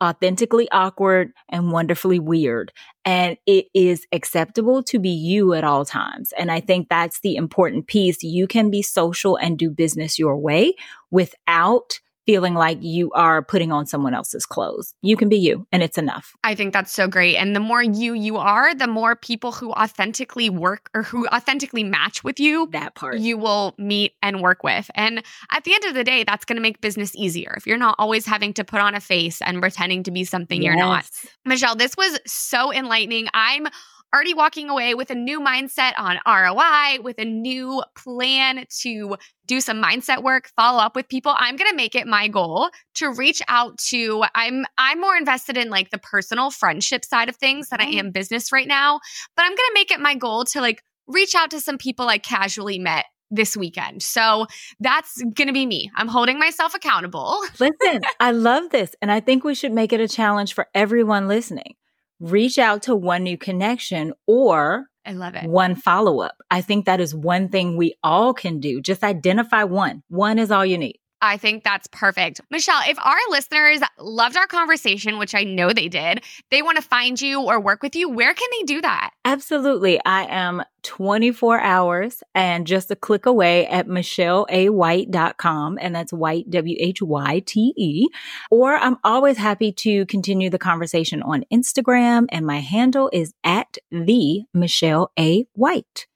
authentically 0.03 0.69
awkward 0.73 1.33
and 1.49 1.73
wonderfully 1.73 2.19
weird. 2.19 2.73
And 3.05 3.37
it 3.47 3.67
is 3.75 4.07
acceptable 4.13 4.83
to 4.85 4.99
be 4.99 5.09
you 5.09 5.55
at 5.55 5.65
all 5.65 5.85
times. 5.85 6.33
And 6.37 6.51
I 6.51 6.61
think 6.61 6.89
that's 6.89 7.21
the 7.21 7.37
important 7.37 7.87
piece. 7.87 8.23
You 8.23 8.47
can 8.47 8.71
be 8.71 8.83
social 8.83 9.37
and 9.37 9.59
do 9.59 9.71
business 9.71 10.19
your 10.19 10.37
way 10.37 10.75
without 11.11 12.01
feeling 12.27 12.55
like 12.55 12.79
you 12.81 13.11
are 13.13 13.43
putting 13.43 13.73
on 13.73 13.87
someone 13.87 14.13
else's 14.13 14.45
clothes. 14.45 14.93
You 15.01 15.17
can 15.17 15.29
be 15.29 15.37
you 15.37 15.67
and 15.73 15.83
it's 15.83 15.97
enough. 15.97 16.35
I 16.45 16.55
think 16.55 16.73
that's 16.73 16.93
so 16.93 17.07
great. 17.07 17.37
And 17.37 17.55
the 17.55 17.61
more 17.61 17.83
you 17.83 18.15
you 18.15 18.37
are, 18.37 18.75
the 18.75 18.89
more 18.89 19.15
people 19.15 19.53
who 19.53 19.71
authentically 19.73 20.51
work 20.51 20.91
or 20.93 21.03
who 21.03 21.27
authentically 21.29 21.85
match 21.85 22.25
with 22.25 22.41
you, 22.41 22.69
that 22.73 22.95
part 22.95 23.19
you 23.19 23.39
will 23.39 23.75
meet 23.79 24.13
and 24.23 24.43
work 24.43 24.63
with. 24.65 24.91
And 24.95 25.23
at 25.53 25.65
the 25.65 25.73
end 25.73 25.85
of 25.85 25.95
the 25.95 26.05
day, 26.05 26.25
that's 26.25 26.45
going 26.45 26.57
to 26.57 26.63
make 26.63 26.81
business 26.81 27.15
easier. 27.15 27.55
If 27.57 27.67
you're 27.67 27.79
not 27.79 27.95
always 27.99 28.27
having 28.27 28.53
to 28.55 28.65
put 28.65 28.81
on 28.81 28.95
a 28.95 29.01
face 29.01 29.41
and 29.41 29.61
pretending 29.61 30.03
to 30.03 30.11
be 30.11 30.25
something 30.25 30.61
yes. 30.61 30.67
you're 30.67 30.77
not. 30.77 31.09
Michelle, 31.45 31.77
this 31.77 31.97
was 31.97 32.19
so 32.27 32.73
enlightening. 32.73 33.29
I'm 33.33 33.69
already 34.15 34.35
walking 34.35 34.71
away 34.71 34.95
with 34.95 35.11
a 35.11 35.15
new 35.15 35.41
mindset 35.41 35.93
on 35.99 36.19
ROI, 36.27 37.03
with 37.03 37.19
a 37.19 37.25
new 37.25 37.83
plan 37.97 38.65
to 38.81 39.17
do 39.47 39.61
some 39.61 39.83
mindset 39.83 40.23
work, 40.23 40.51
follow 40.57 40.79
up 40.79 40.97
with 40.97 41.09
people. 41.09 41.35
I'm 41.37 41.57
going 41.57 41.71
to 41.71 41.77
make 41.77 41.95
it 41.95 42.07
my 42.07 42.29
goal 42.29 42.71
to 42.95 43.13
reach 43.13 43.43
out 43.49 43.79
to 43.79 44.25
I'm 44.35 44.65
I'm 44.79 45.01
more 45.01 45.17
invested 45.17 45.57
in 45.57 45.71
like 45.71 45.91
the 45.91 45.99
personal 45.99 46.51
friendship 46.51 47.05
side 47.05 47.29
of 47.29 47.37
things 47.37 47.69
than 47.69 47.81
I 47.81 47.87
mm-hmm. 47.87 47.99
am 47.99 48.11
business 48.11 48.53
right 48.53 48.69
now, 48.69 49.01
but 49.37 49.45
I'm 49.45 49.53
going 49.53 49.57
to 49.57 49.75
make 49.75 49.91
it 49.91 50.01
my 50.01 50.15
goal 50.15 50.45
to 50.47 50.61
like 50.61 50.83
reach 51.07 51.35
out 51.35 51.51
to 51.51 51.61
some 51.61 51.79
people 51.79 52.09
I 52.09 52.19
casually 52.19 52.79
met 52.79 53.05
this 53.31 53.57
weekend. 53.57 54.03
So 54.03 54.47
that's 54.81 55.21
going 55.21 55.49
to 55.49 55.53
be 55.53 55.67
me. 55.67 55.91
I'm 55.97 56.09
holding 56.09 56.39
myself 56.39 56.75
accountable. 56.75 57.41
Listen, 57.59 58.03
I 58.21 58.31
love 58.31 58.71
this. 58.71 58.95
And 59.03 59.11
I 59.11 59.21
think 59.21 59.43
we 59.43 59.55
should 59.55 59.73
make 59.73 59.93
it 59.93 60.01
a 60.01 60.09
challenge 60.09 60.55
for 60.55 60.69
everyone 60.75 61.27
listening 61.27 61.75
reach 62.21 62.59
out 62.59 62.83
to 62.83 62.97
one 62.97 63.23
new 63.23 63.39
connection 63.39 64.13
or 64.27 64.87
I 65.05 65.13
love 65.13 65.37
it. 65.37 65.45
One 65.45 65.77
follow 65.77 66.21
up. 66.21 66.37
I 66.51 66.61
think 66.61 66.87
that 66.87 67.01
is 67.01 67.15
one 67.15 67.49
thing 67.49 67.77
we 67.77 67.95
all 68.03 68.35
can 68.35 68.59
do. 68.59 68.81
Just 68.81 69.05
identify 69.05 69.63
one. 69.63 70.03
One 70.09 70.39
is 70.39 70.51
all 70.51 70.67
you 70.67 70.79
need. 70.79 70.99
I 71.23 71.37
think 71.37 71.65
that's 71.65 71.87
perfect. 71.89 72.41
Michelle, 72.51 72.81
if 72.87 72.99
our 72.99 73.17
listeners 73.31 73.81
loved 73.99 74.37
our 74.37 74.47
conversation, 74.47 75.19
which 75.19 75.35
I 75.35 75.45
know 75.45 75.73
they 75.73 75.89
did, 75.89 76.23
they 76.51 76.63
want 76.63 76.77
to 76.77 76.83
find 76.83 77.21
you 77.21 77.43
or 77.43 77.61
work 77.61 77.83
with 77.83 77.97
you, 77.97 78.09
where 78.09 78.35
can 78.35 78.49
they 78.53 78.65
do 78.65 78.81
that? 78.83 79.11
Absolutely. 79.25 79.99
I 80.05 80.25
am 80.25 80.63
24 80.83 81.61
hours 81.61 82.23
and 82.35 82.67
just 82.67 82.91
a 82.91 82.97
click 82.97 83.27
away 83.27 83.67
at 83.67 83.89
michelleawhyte.com. 83.89 85.79
And 85.81 85.95
that's 85.95 86.13
white, 86.13 86.51
W 86.51 86.77
H 86.79 87.03
Y 87.03 87.43
T 87.45 87.73
E. 87.77 88.09
Or 88.51 88.77
I'm 88.77 88.97
always 89.03 89.39
happy 89.39 89.73
to 89.73 90.07
continue 90.07 90.51
the 90.51 90.59
conversation 90.59 91.23
on 91.23 91.45
Instagram. 91.53 92.27
And 92.31 92.47
my 92.47 92.61
handle 92.61 93.11
is 93.13 93.33
at 93.43 93.79
the 93.91 94.45
Michelle 94.55 95.11
A. 95.19 95.47
Whyte. 95.55 96.07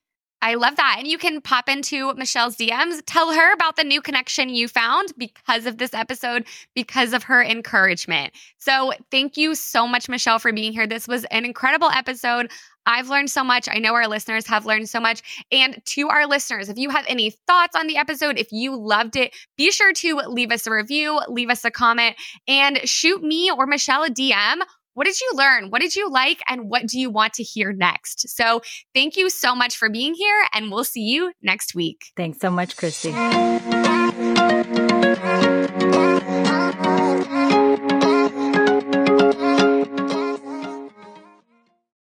I 0.43 0.55
love 0.55 0.77
that. 0.77 0.97
And 0.99 1.07
you 1.07 1.19
can 1.19 1.41
pop 1.41 1.69
into 1.69 2.15
Michelle's 2.15 2.57
DMs, 2.57 3.03
tell 3.07 3.33
her 3.33 3.53
about 3.53 3.77
the 3.77 3.85
new 3.85 4.01
connection 4.01 4.49
you 4.49 4.69
found 4.69 5.13
because 5.19 5.67
of 5.67 5.79
this 5.79 5.93
episode, 5.93 6.47
because 6.75 7.13
of 7.13 7.25
her 7.25 7.43
encouragement. 7.43 8.33
So, 8.59 8.93
thank 9.11 9.37
you 9.37 9.55
so 9.55 9.87
much, 9.87 10.09
Michelle, 10.09 10.39
for 10.39 10.53
being 10.53 10.73
here. 10.73 10.87
This 10.87 11.07
was 11.07 11.25
an 11.27 11.45
incredible 11.45 11.91
episode. 11.91 12.51
I've 12.87 13.09
learned 13.09 13.31
so 13.31 13.45
much. 13.45 13.69
I 13.71 13.79
know 13.79 13.95
our 13.95 14.09
listeners 14.09 14.47
have 14.47 14.65
learned 14.65 14.89
so 14.89 15.01
much. 15.01 15.45
And 15.53 15.81
to 15.87 16.09
our 16.09 16.27
listeners, 16.27 16.69
if 16.69 16.79
you 16.79 16.91
have 16.91 17.05
any 17.09 17.31
thoughts 17.47 17.77
on 17.77 17.87
the 17.87 17.99
episode, 17.99 18.39
if 18.39 18.51
you 18.51 18.75
loved 18.75 19.17
it, 19.17 19.35
be 19.57 19.71
sure 19.71 19.93
to 19.93 20.17
leave 20.27 20.51
us 20.51 20.67
a 20.67 20.73
review, 20.73 21.21
leave 21.29 21.51
us 21.51 21.65
a 21.65 21.71
comment, 21.71 22.17
and 22.49 22.79
shoot 22.89 23.23
me 23.23 23.51
or 23.51 23.67
Michelle 23.67 24.05
a 24.05 24.11
DM 24.11 24.61
what 24.95 25.07
did 25.07 25.21
you 25.21 25.33
learn? 25.35 25.71
What 25.71 25.81
did 25.81 25.97
you 25.97 26.11
like? 26.11 26.41
And 26.49 26.69
what 26.69 26.87
do 26.87 26.99
you 26.99 27.11
want 27.11 27.35
to 27.35 27.43
hear 27.43 27.73
next? 27.73 28.29
So 28.29 28.63
thank 28.95 29.17
you 29.17 29.31
so 29.31 29.55
much 29.55 29.77
for 29.77 29.89
being 29.89 30.15
here, 30.15 30.45
and 30.53 30.71
we'll 30.71 30.85
see 30.85 31.03
you 31.03 31.33
next 31.43 31.75
week. 31.75 32.07
Thanks 32.17 32.39
so 32.41 32.51
much, 32.51 32.77
Christy. 32.77 33.13